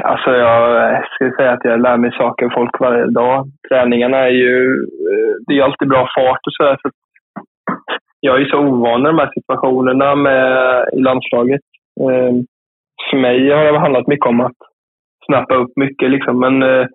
Alltså 0.04 0.30
jag 0.30 1.04
skulle 1.04 1.32
säga 1.32 1.52
att 1.52 1.64
jag 1.64 1.80
lär 1.80 1.96
mig 1.96 2.12
saker 2.12 2.46
av 2.46 2.50
folk 2.50 2.80
varje 2.80 3.06
dag. 3.06 3.46
Träningarna 3.68 4.16
är 4.16 4.30
ju, 4.30 4.72
eh, 5.10 5.34
det 5.46 5.52
är 5.52 5.56
ju 5.56 5.62
alltid 5.62 5.88
bra 5.88 6.08
fart 6.14 6.46
och 6.46 6.52
sådär. 6.52 6.76
Så 6.82 6.90
jag 8.20 8.36
är 8.36 8.40
ju 8.40 8.50
så 8.50 8.58
ovan 8.58 9.00
i 9.00 9.04
de 9.04 9.18
här 9.18 9.30
situationerna 9.34 10.14
med, 10.14 10.84
i 10.92 11.00
landslaget. 11.00 11.60
Eh, 12.00 12.32
för 13.10 13.16
mig 13.16 13.50
har 13.50 13.64
det 13.64 13.78
handlat 13.78 14.06
mycket 14.06 14.26
om 14.26 14.40
att 14.40 14.56
snappa 15.26 15.54
upp 15.54 15.72
mycket 15.76 16.10
liksom. 16.10 16.40
Men 16.40 16.62
eh, 16.62 16.86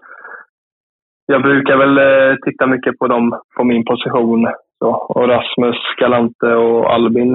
jag 1.25 1.41
brukar 1.41 1.77
väl 1.77 2.37
titta 2.45 2.67
mycket 2.67 2.99
på 2.99 3.07
dem 3.07 3.39
på 3.57 3.63
min 3.63 3.85
position. 3.85 4.47
Så, 4.79 4.89
och 4.89 5.27
Rasmus, 5.27 5.77
Galante 5.99 6.47
och 6.47 6.93
Albin 6.93 7.33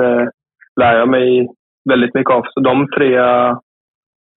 lär 0.80 0.98
jag 0.98 1.08
mig 1.08 1.48
väldigt 1.90 2.14
mycket 2.14 2.34
av. 2.34 2.42
Så 2.50 2.60
de 2.60 2.88
tre 2.96 3.18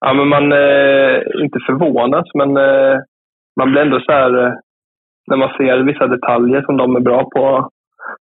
Ja, 0.06 0.14
men 0.14 0.28
man 0.28 0.52
eh, 0.52 1.18
inte 1.44 1.60
förvånas, 1.68 2.28
men 2.34 2.58
eh, 2.58 2.98
man 3.60 3.72
blir 3.72 3.82
ändå 3.82 4.00
så 4.00 4.12
här... 4.12 4.46
Eh, 4.46 4.54
när 5.28 5.38
man 5.38 5.50
ser 5.58 5.78
vissa 5.78 6.08
detaljer 6.08 6.62
som 6.62 6.78
de 6.78 6.96
är 6.96 7.00
bra 7.00 7.30
på 7.36 7.70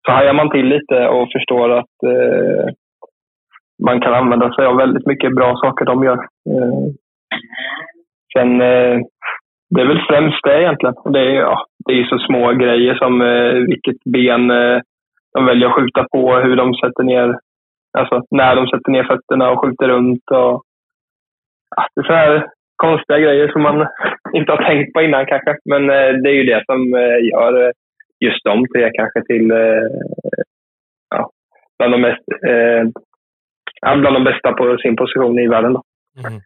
så 0.07 0.12
hajar 0.12 0.33
man 0.33 0.51
till 0.51 0.67
lite 0.67 1.09
och 1.09 1.29
förstår 1.33 1.71
att 1.71 1.97
eh, 2.07 2.67
man 3.87 4.01
kan 4.01 4.14
använda 4.14 4.53
sig 4.53 4.67
av 4.67 4.77
väldigt 4.77 5.07
mycket 5.07 5.35
bra 5.35 5.57
saker 5.57 5.85
de 5.85 6.05
gör. 6.05 6.19
Eh, 6.51 6.85
sen, 8.35 8.61
eh, 8.61 8.99
det 9.71 9.81
är 9.81 9.87
väl 9.87 10.07
främst 10.09 10.45
det 10.45 10.61
egentligen. 10.62 10.95
Det 11.05 11.21
är, 11.21 11.35
ja, 11.35 11.67
det 11.87 11.93
är 11.93 11.97
ju 11.97 12.05
så 12.05 12.19
små 12.19 12.53
grejer 12.53 12.95
som 12.95 13.23
eh, 13.23 13.53
vilket 13.53 14.05
ben 14.05 14.51
eh, 14.51 14.81
de 15.35 15.45
väljer 15.47 15.69
att 15.69 15.75
skjuta 15.75 16.07
på, 16.12 16.37
hur 16.37 16.57
de 16.57 16.75
sätter 16.75 17.03
ner, 17.03 17.38
alltså 17.99 18.23
när 18.31 18.57
de 18.57 18.67
sätter 18.67 18.91
ner 18.91 19.05
fötterna 19.05 19.51
och 19.51 19.61
skjuter 19.61 19.88
runt. 19.88 20.31
Och, 20.31 20.62
det 21.95 22.01
är 22.01 22.05
så 22.05 22.12
här 22.12 22.49
konstiga 22.77 23.19
grejer 23.19 23.49
som 23.49 23.62
man 23.62 23.87
inte 24.38 24.53
har 24.53 24.62
tänkt 24.69 24.93
på 24.93 25.03
innan 25.03 25.27
kanske. 25.27 25.57
Men 25.64 25.83
eh, 25.91 26.11
det 26.23 26.29
är 26.31 26.38
ju 26.41 26.45
det 26.45 26.62
som 26.67 26.95
eh, 26.95 27.19
gör 27.31 27.53
eh, 27.64 27.73
just 28.25 28.45
de 28.45 28.67
tre 28.73 28.91
kanske 28.99 29.21
till 29.31 29.51
eh, 29.51 29.87
ja, 31.11 31.31
bland, 31.79 31.93
de 31.95 32.01
mest, 32.01 32.25
eh, 32.51 32.83
bland 34.01 34.17
de 34.17 34.25
bästa 34.25 34.53
på 34.53 34.77
sin 34.79 34.97
position 34.97 35.38
i 35.38 35.49
världen. 35.49 35.73
Då. 35.73 35.83
Mm. 36.19 36.41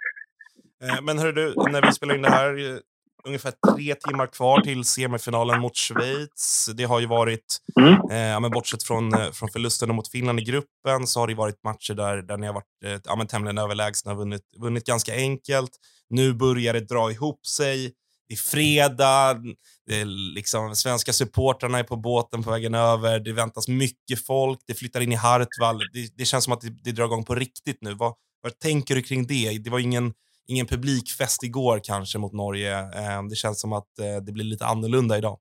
Eh, 0.82 1.00
men 1.06 1.18
hörru 1.18 1.32
du, 1.32 1.46
när 1.72 1.82
vi 1.86 1.92
spelar 1.92 2.14
in 2.14 2.22
det 2.22 2.36
här, 2.40 2.50
eh, 2.66 2.78
ungefär 3.26 3.52
tre 3.74 3.94
timmar 3.94 4.26
kvar 4.26 4.60
till 4.60 4.84
semifinalen 4.84 5.60
mot 5.60 5.76
Schweiz. 5.76 6.70
Det 6.74 6.84
har 6.84 7.00
ju 7.00 7.06
varit, 7.06 7.58
Mm. 7.80 7.92
eh, 7.94 8.40
men 8.40 8.50
bortsett 8.50 8.82
från, 8.82 9.14
eh, 9.14 9.30
från 9.30 9.48
förlusten 9.48 9.94
mot 9.94 10.08
Finland 10.08 10.40
i 10.40 10.42
gruppen, 10.44 11.06
så 11.06 11.20
har 11.20 11.26
det 11.26 11.34
varit 11.34 11.64
matcher 11.64 11.94
där, 11.94 12.22
där 12.22 12.36
ni 12.36 12.46
har 12.46 12.54
varit 12.54 12.84
eh, 12.84 13.00
ja, 13.04 13.16
men 13.16 13.26
tämligen 13.26 13.58
överlägsna 13.58 14.12
och 14.12 14.18
vunnit, 14.18 14.42
vunnit 14.58 14.86
ganska 14.86 15.14
enkelt. 15.14 15.70
Nu 16.10 16.32
börjar 16.32 16.72
det 16.72 16.80
dra 16.80 17.10
ihop 17.10 17.46
sig. 17.46 17.92
Det 18.28 18.34
är 18.34 18.38
fredag, 18.38 19.40
det 19.86 20.00
är 20.00 20.04
liksom, 20.34 20.76
svenska 20.76 21.12
supportrarna 21.12 21.78
är 21.78 21.82
på 21.84 21.96
båten 21.96 22.42
på 22.42 22.50
vägen 22.50 22.74
över, 22.74 23.20
det 23.20 23.32
väntas 23.32 23.68
mycket 23.68 24.26
folk, 24.26 24.58
det 24.66 24.74
flyttar 24.74 25.00
in 25.00 25.12
i 25.12 25.14
Hartwall. 25.14 25.78
Det, 25.92 26.16
det 26.16 26.24
känns 26.24 26.44
som 26.44 26.52
att 26.52 26.60
det, 26.60 26.70
det 26.84 26.92
drar 26.92 27.04
igång 27.04 27.24
på 27.24 27.34
riktigt 27.34 27.78
nu. 27.80 27.94
Vad, 27.94 28.14
vad 28.42 28.58
tänker 28.58 28.94
du 28.94 29.02
kring 29.02 29.26
det? 29.26 29.58
Det 29.58 29.70
var 29.70 29.78
ingen, 29.78 30.12
ingen 30.52 30.66
publikfest 30.74 31.40
igår 31.48 31.76
kanske 31.90 32.16
mot 32.22 32.34
Norge. 32.44 32.72
Eh, 33.00 33.20
Det 33.30 33.38
känns 33.42 33.58
som 33.64 33.72
att 33.78 33.92
eh, 34.04 34.18
det 34.26 34.32
blir 34.36 34.48
lite 34.52 34.66
annorlunda 34.72 35.14
idag. 35.20 35.36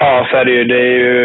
Ja, 0.00 0.12
så 0.30 0.36
är 0.36 0.44
det 0.44 0.52
ju. 0.58 0.64
Det 0.72 0.80
är 0.88 0.94
ju 1.04 1.16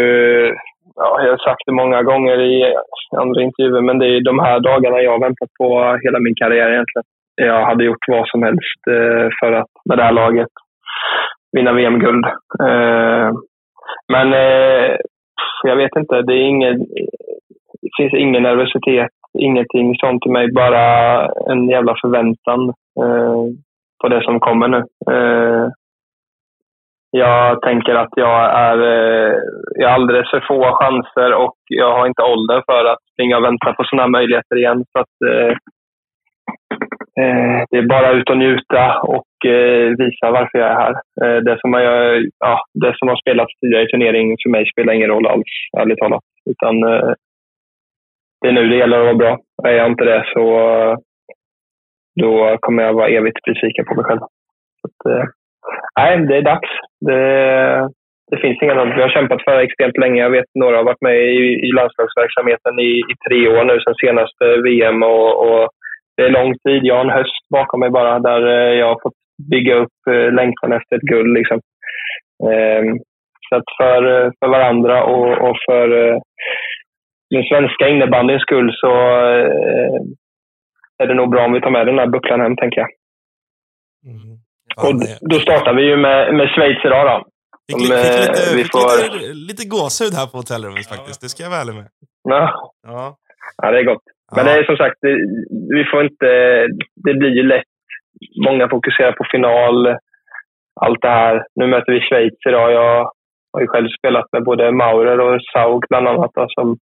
ja, 1.02 1.22
jag 1.24 1.30
har 1.30 1.38
sagt 1.48 1.62
det 1.66 1.72
många 1.82 2.02
gånger 2.02 2.38
i 2.40 2.74
andra 3.22 3.42
intervjuer, 3.42 3.80
men 3.88 3.98
det 3.98 4.06
är 4.06 4.20
de 4.30 4.38
här 4.38 4.60
dagarna 4.60 4.98
jag 5.02 5.12
har 5.12 5.20
väntat 5.28 5.50
på 5.60 5.98
hela 6.04 6.18
min 6.20 6.34
karriär 6.34 6.70
egentligen. 6.70 7.06
Jag 7.36 7.66
hade 7.66 7.84
gjort 7.84 8.04
vad 8.08 8.28
som 8.28 8.42
helst 8.42 8.80
eh, 8.96 9.26
för 9.40 9.52
att 9.52 9.72
med 9.88 9.98
det 9.98 10.04
här 10.04 10.12
laget 10.12 10.52
vinna 11.56 11.72
VM-guld. 11.72 12.24
Eh, 12.66 13.30
Men 14.12 14.32
eh, 14.32 14.96
jag 15.62 15.76
vet 15.76 15.96
inte, 15.96 16.22
det, 16.22 16.34
är 16.34 16.46
ingen, 16.54 16.78
det 17.82 17.90
finns 17.98 18.14
ingen 18.14 18.42
nervositet, 18.42 19.10
ingenting 19.38 19.96
sånt 19.96 20.26
i 20.26 20.30
mig, 20.30 20.52
bara 20.52 21.26
en 21.26 21.68
jävla 21.68 21.94
förväntan 22.00 22.68
eh, 23.02 23.44
på 24.02 24.08
det 24.08 24.22
som 24.24 24.40
kommer 24.40 24.68
nu. 24.68 24.82
Eh, 25.10 25.68
jag 27.10 27.62
tänker 27.62 27.94
att 27.94 28.12
jag 28.16 28.40
är 28.58 28.78
eh, 28.78 29.34
jag 29.74 29.88
har 29.88 29.94
alldeles 29.94 30.30
för 30.30 30.44
få 30.48 30.60
chanser 30.72 31.34
och 31.34 31.56
jag 31.68 31.96
har 31.96 32.06
inte 32.06 32.22
åldern 32.22 32.62
för 32.66 32.84
att 32.84 32.98
springa 33.12 33.36
och 33.36 33.44
vänta 33.44 33.72
på 33.72 33.84
sådana 33.84 34.02
här 34.02 34.10
möjligheter 34.10 34.56
igen. 34.56 34.84
Så 34.92 34.98
att, 34.98 35.14
eh, 35.30 35.52
eh, 37.20 37.64
det 37.70 37.78
är 37.78 37.88
bara 37.88 38.12
ut 38.12 38.30
och 38.30 38.38
njuta 38.38 39.00
och 39.00 39.50
eh, 39.50 39.88
visa 39.98 40.30
varför 40.30 40.58
jag 40.58 40.70
är 40.70 40.80
här. 40.84 40.94
Eh, 41.22 41.42
det, 41.42 41.60
som 41.60 41.72
jag, 41.72 42.24
ja, 42.38 42.60
det 42.74 42.92
som 42.96 43.08
har 43.08 43.16
spelats 43.16 43.52
tidigare 43.60 43.84
i 43.84 43.90
turneringen 43.90 44.36
för 44.42 44.50
mig 44.50 44.66
spelar 44.66 44.92
ingen 44.92 45.10
roll 45.10 45.26
alls, 45.26 45.54
ärligt 45.78 45.98
talat. 45.98 46.24
Utan, 46.50 46.82
eh, 46.82 47.12
det 48.44 48.48
är 48.48 48.52
nu 48.52 48.68
det 48.68 48.76
gäller 48.76 48.98
att 48.98 49.04
vara 49.04 49.22
bra. 49.24 49.38
Är 49.64 49.72
jag 49.72 49.86
inte 49.86 50.04
det 50.04 50.24
så 50.34 50.44
då 52.20 52.56
kommer 52.60 52.82
jag 52.82 52.94
vara 52.94 53.08
evigt 53.08 53.42
besviken 53.46 53.84
på 53.84 53.94
mig 53.94 54.04
själv. 54.04 54.20
Så 54.80 54.84
att, 54.88 55.00
eh, 55.12 55.24
nej, 55.98 56.26
det 56.26 56.36
är 56.36 56.42
dags. 56.42 56.70
Det, 57.06 57.22
det 58.30 58.38
finns 58.42 58.62
inget 58.62 58.76
annat. 58.76 58.96
Vi 58.98 59.02
har 59.02 59.08
kämpat 59.08 59.44
för 59.44 59.56
det 59.56 59.62
extremt 59.62 59.98
länge. 59.98 60.22
Jag 60.22 60.30
vet 60.30 60.50
några 60.54 60.76
har 60.76 60.84
varit 60.84 61.06
med 61.08 61.16
i, 61.16 61.40
i 61.66 61.72
landslagsverksamheten 61.72 62.78
i, 62.78 62.90
i 63.12 63.14
tre 63.28 63.48
år 63.48 63.64
nu 63.64 63.80
sen 63.80 63.94
senaste 63.94 64.44
VM. 64.66 65.02
Och, 65.02 65.30
och, 65.46 65.68
det 66.16 66.22
är 66.22 66.30
lång 66.30 66.54
tid. 66.58 66.80
Jag 66.84 66.94
har 66.94 67.04
en 67.04 67.18
höst 67.18 67.44
bakom 67.50 67.80
mig 67.80 67.90
bara 67.90 68.18
där 68.18 68.42
eh, 68.46 68.78
jag 68.80 68.86
har 68.86 69.00
fått 69.02 69.18
bygga 69.50 69.74
upp 69.74 69.98
eh, 70.10 70.32
längtan 70.32 70.72
efter 70.72 70.96
ett 70.96 71.10
guld. 71.12 71.32
Liksom. 71.38 71.60
Ehm, 72.50 72.98
så 73.48 73.56
att 73.56 73.68
för, 73.78 74.32
för 74.38 74.48
varandra 74.48 75.04
och, 75.04 75.50
och 75.50 75.56
för 75.68 76.08
eh, 76.08 76.18
den 77.30 77.44
svenska 77.44 77.88
innebandyns 77.88 78.42
skull 78.42 78.72
så 78.72 78.90
är 80.98 81.06
det 81.06 81.14
nog 81.14 81.30
bra 81.30 81.44
om 81.44 81.52
vi 81.52 81.60
tar 81.60 81.70
med 81.70 81.86
den 81.86 81.98
här 81.98 82.06
bucklan 82.06 82.40
hem, 82.40 82.56
tänker 82.56 82.80
jag. 82.80 82.90
Mm. 84.06 84.44
Och 84.84 84.94
då 85.30 85.36
startar 85.38 85.74
vi 85.74 85.82
ju 85.82 85.96
med, 85.96 86.34
med 86.34 86.48
Schweiz 86.48 86.84
idag 86.84 87.06
då. 87.10 87.16
Fick, 87.66 87.78
fick, 87.78 87.90
lite, 87.90 88.56
vi 88.58 88.64
får... 88.72 88.86
lite, 89.14 89.32
lite 89.48 89.64
gåshud 89.74 90.12
här 90.18 90.26
på 90.30 90.36
hotellrummet 90.38 90.88
faktiskt. 90.94 91.20
Det 91.20 91.28
ska 91.28 91.42
jag 91.42 91.50
vara 91.50 91.60
ärlig 91.60 91.74
med. 91.74 91.88
Ja. 92.34 92.44
Ja. 92.86 93.16
ja, 93.62 93.70
det 93.70 93.78
är 93.78 93.84
gott. 93.92 94.06
Ja. 94.06 94.32
Men 94.36 94.44
det 94.44 94.52
är 94.52 94.64
som 94.64 94.76
sagt, 94.76 94.98
det, 95.04 95.14
vi 95.76 95.82
får 95.90 96.00
inte... 96.08 96.28
Det 97.04 97.14
blir 97.20 97.34
ju 97.38 97.42
lätt. 97.42 97.72
Många 98.46 98.68
fokuserar 98.68 99.12
på 99.12 99.24
final, 99.32 99.96
allt 100.80 101.02
det 101.02 101.08
här. 101.22 101.46
Nu 101.54 101.66
möter 101.66 101.92
vi 101.92 102.00
Schweiz 102.00 102.34
idag. 102.48 102.72
Jag 102.72 103.12
har 103.52 103.60
ju 103.60 103.66
själv 103.66 103.88
spelat 103.98 104.26
med 104.32 104.44
både 104.44 104.72
Maurer 104.72 105.20
och 105.20 105.40
Saug 105.52 105.84
bland 105.88 106.08
annat, 106.08 106.30
då, 106.34 106.46
som 106.48 106.78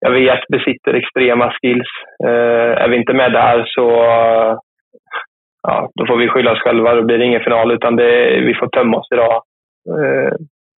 jag 0.00 0.10
vet 0.10 0.40
besitter 0.48 0.94
extrema 0.94 1.52
skills. 1.52 1.88
Eh, 2.24 2.82
är 2.82 2.88
vi 2.88 2.96
inte 2.96 3.12
med 3.12 3.32
där 3.32 3.64
så 3.66 3.84
ja, 5.62 5.90
då 5.94 6.06
får 6.06 6.16
vi 6.16 6.28
skylla 6.28 6.52
oss 6.52 6.58
själva. 6.58 6.94
Då 6.94 7.02
blir 7.02 7.18
det 7.18 7.24
ingen 7.24 7.44
final, 7.44 7.72
utan 7.72 7.96
det, 7.96 8.40
vi 8.40 8.54
får 8.54 8.66
tömma 8.66 8.96
oss 8.96 9.08
idag. 9.12 9.42
Eh, 9.98 10.32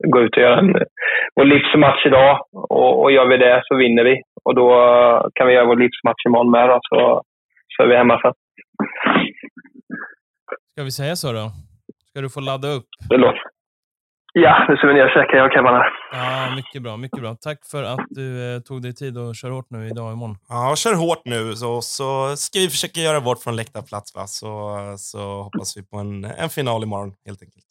gå 0.08 0.20
ut 0.20 0.36
och 0.36 0.42
göra 0.42 0.58
en, 0.58 0.72
vår 1.34 1.44
livsmatch 1.44 2.06
idag. 2.06 2.40
Och, 2.52 3.02
och 3.02 3.12
gör 3.12 3.26
vi 3.26 3.36
det 3.36 3.62
så 3.64 3.76
vinner 3.76 4.04
vi. 4.04 4.22
Och 4.44 4.54
då 4.54 4.68
kan 5.34 5.46
vi 5.46 5.52
göra 5.52 5.66
vår 5.66 5.76
livsmatch 5.76 6.26
imorgon 6.26 6.50
med. 6.50 6.68
Då, 6.68 6.78
så, 6.82 7.22
så 7.76 7.82
är 7.82 7.86
vi 7.86 7.96
hemma 7.96 8.20
sen. 8.20 8.32
Ska 10.72 10.82
vi 10.82 10.90
säga 10.90 11.16
så 11.16 11.32
då? 11.32 11.46
Ska 12.08 12.20
du 12.20 12.30
få 12.30 12.40
ladda 12.40 12.68
upp? 12.68 12.88
Det 13.08 13.16
låter. 13.16 13.42
Ja, 14.32 14.66
nu 14.68 14.76
ska 14.76 14.86
vi 14.86 14.94
ner 14.94 15.04
och 15.04 15.10
käka, 15.10 15.36
jag 15.36 15.46
och 15.46 15.52
Kevin 15.52 15.80
Ja, 16.12 16.54
mycket 16.56 16.82
bra, 16.82 16.96
mycket 16.96 17.20
bra. 17.20 17.36
Tack 17.40 17.58
för 17.70 17.82
att 17.82 18.06
du 18.08 18.54
eh, 18.54 18.60
tog 18.60 18.82
dig 18.82 18.94
tid 18.94 19.18
och 19.18 19.36
kör 19.36 19.50
hårt 19.50 19.70
nu 19.70 19.88
idag 19.88 20.06
och 20.06 20.12
imorgon. 20.12 20.36
Ja, 20.48 20.76
kör 20.76 20.94
hårt 20.94 21.22
nu 21.24 21.54
så, 21.54 21.82
så 21.82 22.36
ska 22.36 22.58
vi 22.58 22.68
försöka 22.68 23.00
göra 23.00 23.20
vårt 23.20 23.42
från 23.42 23.56
läktarplats 23.56 24.14
va? 24.14 24.26
Så, 24.26 24.76
så 24.98 25.42
hoppas 25.42 25.76
vi 25.76 25.82
på 25.86 25.96
en, 25.96 26.24
en 26.24 26.48
final 26.50 26.82
imorgon 26.82 27.14
helt 27.26 27.42
enkelt. 27.42 27.64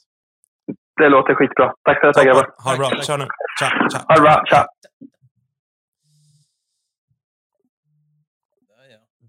Det 0.98 1.10
låter 1.10 1.36
skitbra. 1.36 1.74
Tack 1.84 2.00
för 2.00 2.08
detta 2.08 2.24
grabbar. 2.24 2.50
Ha 2.64 2.72
det 2.72 2.78
bra. 2.78 2.90
Kör 3.02 3.18
nu. 3.18 3.28
Tja, 3.60 3.70
tja. 3.92 4.00
Ha 4.08 4.16
det 4.16 4.22
bra. 4.22 4.44
Tja. 4.46 4.66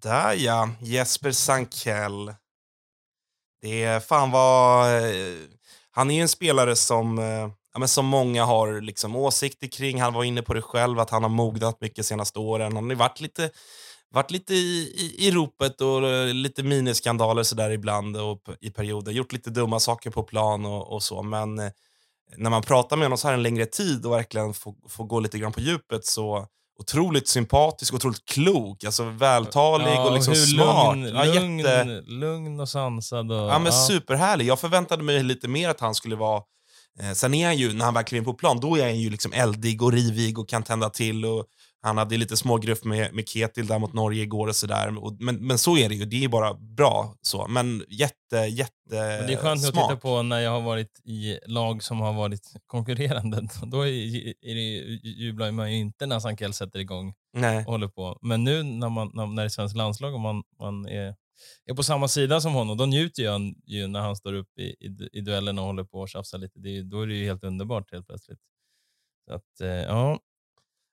Där 0.02 0.34
ja, 0.38 0.68
Jesper 0.80 1.30
Sankell. 1.30 2.34
Det 3.62 3.84
är 3.84 4.00
fan 4.00 4.30
vad 4.30 4.86
eh, 4.96 5.36
han 5.90 6.10
är 6.10 6.14
ju 6.14 6.20
en 6.20 6.28
spelare 6.28 6.76
som, 6.76 7.18
eh, 7.18 7.50
ja, 7.72 7.78
men 7.78 7.88
som 7.88 8.06
många 8.06 8.44
har 8.44 8.80
liksom 8.80 9.16
åsikter 9.16 9.66
kring. 9.66 10.00
Han 10.00 10.14
var 10.14 10.24
inne 10.24 10.42
på 10.42 10.54
det 10.54 10.62
själv, 10.62 10.98
att 10.98 11.10
han 11.10 11.22
har 11.22 11.30
mognat 11.30 11.80
mycket 11.80 12.06
senaste 12.06 12.38
åren. 12.38 12.76
Han 12.76 12.90
har 12.90 12.96
varit 12.96 13.20
lite, 13.20 13.50
varit 14.10 14.30
lite 14.30 14.54
i, 14.54 14.92
i, 14.96 15.26
i 15.26 15.30
ropet 15.30 15.80
och 15.80 16.08
eh, 16.08 16.34
lite 16.34 16.62
miniskandaler 16.62 17.42
sådär 17.42 17.70
ibland 17.70 18.16
och 18.16 18.40
i 18.60 18.70
perioder. 18.70 19.12
Gjort 19.12 19.32
lite 19.32 19.50
dumma 19.50 19.80
saker 19.80 20.10
på 20.10 20.22
plan 20.22 20.66
och, 20.66 20.92
och 20.92 21.02
så. 21.02 21.22
Men 21.22 21.58
eh, 21.58 21.70
när 22.36 22.50
man 22.50 22.62
pratar 22.62 22.96
med 22.96 23.04
honom 23.04 23.18
så 23.18 23.28
här 23.28 23.34
en 23.34 23.42
längre 23.42 23.66
tid 23.66 24.06
och 24.06 24.12
verkligen 24.12 24.54
får, 24.54 24.74
får 24.88 25.04
gå 25.04 25.20
lite 25.20 25.38
grann 25.38 25.52
på 25.52 25.60
djupet 25.60 26.06
så 26.06 26.46
otroligt 26.80 27.28
sympatisk, 27.28 27.94
otroligt 27.94 28.24
klok, 28.24 28.84
alltså 28.84 29.04
vältalig 29.04 29.86
ja, 29.86 30.04
och 30.04 30.14
liksom 30.14 30.34
smart. 30.34 30.96
Lugn, 30.96 31.14
ja, 31.14 31.24
lugn, 31.24 31.58
jätte... 31.58 32.02
lugn 32.06 32.60
och 32.60 32.68
sansad. 32.68 33.32
Och, 33.32 33.50
ja, 33.50 33.58
men 33.58 33.72
ja. 33.72 33.86
Superhärlig. 33.86 34.46
Jag 34.46 34.60
förväntade 34.60 35.02
mig 35.02 35.22
lite 35.22 35.48
mer 35.48 35.68
att 35.68 35.80
han 35.80 35.94
skulle 35.94 36.16
vara... 36.16 36.42
Eh, 37.00 37.12
sen 37.12 37.34
är 37.34 37.46
han 37.46 37.56
ju, 37.56 37.72
när 37.72 37.84
han 37.84 37.94
väl 37.94 38.04
kliver 38.04 38.24
på 38.24 38.34
plan, 38.34 38.60
då 38.60 38.76
är 38.76 38.82
han 38.82 38.98
ju 38.98 39.10
liksom 39.10 39.32
eldig 39.32 39.82
och 39.82 39.92
rivig 39.92 40.38
och 40.38 40.48
kan 40.48 40.62
tända 40.62 40.90
till. 40.90 41.24
Och 41.24 41.44
han 41.82 41.98
hade 41.98 42.16
lite 42.16 42.36
smågruff 42.36 42.84
med, 42.84 43.14
med 43.14 43.28
Ketil 43.28 43.66
där 43.66 43.78
mot 43.78 43.92
Norge 43.92 44.22
igår 44.22 44.46
och 44.46 44.56
sådär. 44.56 44.90
Men, 45.24 45.46
men 45.46 45.58
så 45.58 45.76
är 45.76 45.88
det 45.88 45.94
ju, 45.94 46.04
det 46.04 46.24
är 46.24 46.28
bara 46.28 46.54
bra 46.54 47.14
så. 47.22 47.46
Men 47.48 47.84
jätte, 47.88 48.36
jätte 48.36 48.74
men 48.90 49.26
Det 49.26 49.32
är 49.32 49.36
skönt 49.36 49.60
smart. 49.60 49.76
att 49.76 49.88
titta 49.88 50.00
på 50.00 50.22
när 50.22 50.40
jag 50.40 50.50
har 50.50 50.60
varit 50.60 51.00
i 51.04 51.38
lag 51.46 51.82
som 51.82 52.00
har 52.00 52.12
varit 52.12 52.52
konkurrerande. 52.66 53.48
Då 53.62 53.86
är, 53.86 54.54
det, 54.54 54.60
jublar 55.08 55.50
man 55.50 55.72
ju 55.72 55.78
inte 55.78 56.06
när 56.06 56.20
Sankell 56.20 56.52
sätter 56.52 56.78
igång 56.78 57.14
Nej. 57.32 57.58
och 57.58 57.72
håller 57.72 57.88
på. 57.88 58.18
Men 58.22 58.44
nu 58.44 58.62
när, 58.62 58.88
man, 58.88 59.10
när 59.14 59.36
det 59.36 59.42
är 59.42 59.48
svenskt 59.48 59.76
landslag 59.76 60.14
och 60.14 60.20
man, 60.20 60.42
man 60.60 60.86
är, 60.86 61.14
är 61.66 61.74
på 61.74 61.82
samma 61.82 62.08
sida 62.08 62.40
som 62.40 62.52
honom, 62.52 62.76
då 62.76 62.86
njuter 62.86 63.22
jag 63.22 63.54
ju 63.66 63.86
när 63.86 64.00
han 64.00 64.16
står 64.16 64.32
upp 64.32 64.58
i, 64.58 64.62
i, 64.62 65.08
i 65.12 65.20
duellen 65.20 65.58
och 65.58 65.64
håller 65.64 65.84
på 65.84 65.98
och 66.00 66.08
tjafsar 66.08 66.38
lite. 66.38 66.58
Det, 66.58 66.82
då 66.82 67.02
är 67.02 67.06
det 67.06 67.14
ju 67.14 67.24
helt 67.24 67.44
underbart 67.44 67.92
helt 67.92 68.06
plötsligt. 68.06 68.40
Så 69.28 69.34
att, 69.34 69.60
eh, 69.60 69.68
ja, 69.68 70.18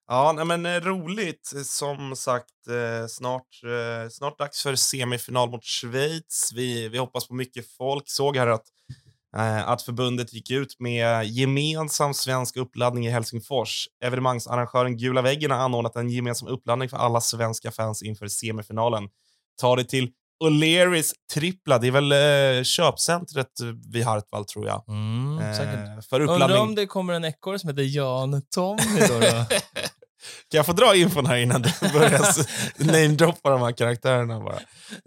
Ja, 0.07 0.43
men 0.45 0.65
eh, 0.65 0.79
roligt. 0.79 1.53
Som 1.65 2.15
sagt, 2.15 2.67
eh, 2.69 3.07
snart, 3.07 3.63
eh, 3.63 4.09
snart 4.09 4.39
dags 4.39 4.63
för 4.63 4.75
semifinal 4.75 5.49
mot 5.49 5.63
Schweiz. 5.65 6.51
Vi, 6.55 6.89
vi 6.89 6.97
hoppas 6.97 7.27
på 7.27 7.33
mycket 7.33 7.71
folk. 7.77 8.03
Såg 8.09 8.37
här 8.37 8.47
att, 8.47 8.65
att 9.65 9.81
förbundet 9.81 10.33
gick 10.33 10.51
ut 10.51 10.79
med 10.79 11.25
gemensam 11.25 12.13
svensk 12.13 12.57
uppladdning 12.57 13.07
i 13.07 13.09
Helsingfors. 13.09 13.87
Evenemangsarrangören 14.03 14.97
Gula 14.97 15.21
väggen 15.21 15.51
har 15.51 15.57
anordnat 15.57 15.95
en 15.95 16.09
gemensam 16.09 16.47
uppladdning 16.47 16.89
för 16.89 16.97
alla 16.97 17.21
svenska 17.21 17.71
fans 17.71 18.03
inför 18.03 18.27
semifinalen. 18.27 19.09
Ta 19.61 19.75
det 19.75 19.83
till 19.83 20.11
O'Learys 20.43 21.13
trippla. 21.33 21.79
Det 21.79 21.87
är 21.87 21.91
väl 21.91 22.11
eh, 22.11 22.63
köpcentret 22.63 23.51
vid 23.93 24.03
Hartwall, 24.05 24.45
tror 24.45 24.67
jag. 24.67 24.83
Mm, 24.87 25.39
eh, 25.39 26.01
för 26.09 26.19
uppladdning. 26.19 26.43
Undrar 26.43 26.61
om 26.61 26.75
det 26.75 26.85
kommer 26.85 27.13
en 27.13 27.25
ekorre 27.25 27.59
som 27.59 27.69
heter 27.69 27.95
Jan 27.95 28.41
Tommy 28.55 28.99
då? 29.07 29.19
då? 29.19 29.45
Kan 30.51 30.57
jag 30.57 30.65
få 30.65 30.73
dra 30.73 30.95
infon 30.95 31.25
här 31.25 31.37
innan 31.37 31.61
du 31.61 31.69
börjar 31.93 32.21
namedroppa 32.77 33.49
de 33.49 33.61
här 33.61 33.71
karaktärerna 33.71 34.39
bara? 34.39 34.59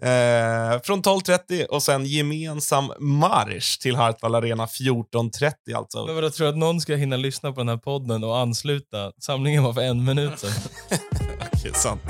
Eh, 0.09 0.81
från 0.81 1.01
12.30 1.01 1.65
och 1.65 1.83
sen 1.83 2.05
gemensam 2.05 2.93
marsch 2.99 3.79
till 3.81 3.95
Hartwall 3.95 4.35
Arena 4.35 4.65
14.30 4.65 5.53
alltså. 5.75 6.05
Men 6.05 6.15
vadå, 6.15 6.29
tror 6.29 6.49
att 6.49 6.57
någon 6.57 6.81
ska 6.81 6.95
hinna 6.95 7.17
lyssna 7.17 7.51
på 7.51 7.59
den 7.59 7.69
här 7.69 7.77
podden 7.77 8.23
och 8.23 8.37
ansluta? 8.37 9.11
Samlingen 9.21 9.63
var 9.63 9.73
för 9.73 9.81
en 9.81 10.05
minut 10.05 10.39
sedan. 10.39 10.51
Okej, 11.53 11.71
sant. 11.73 12.01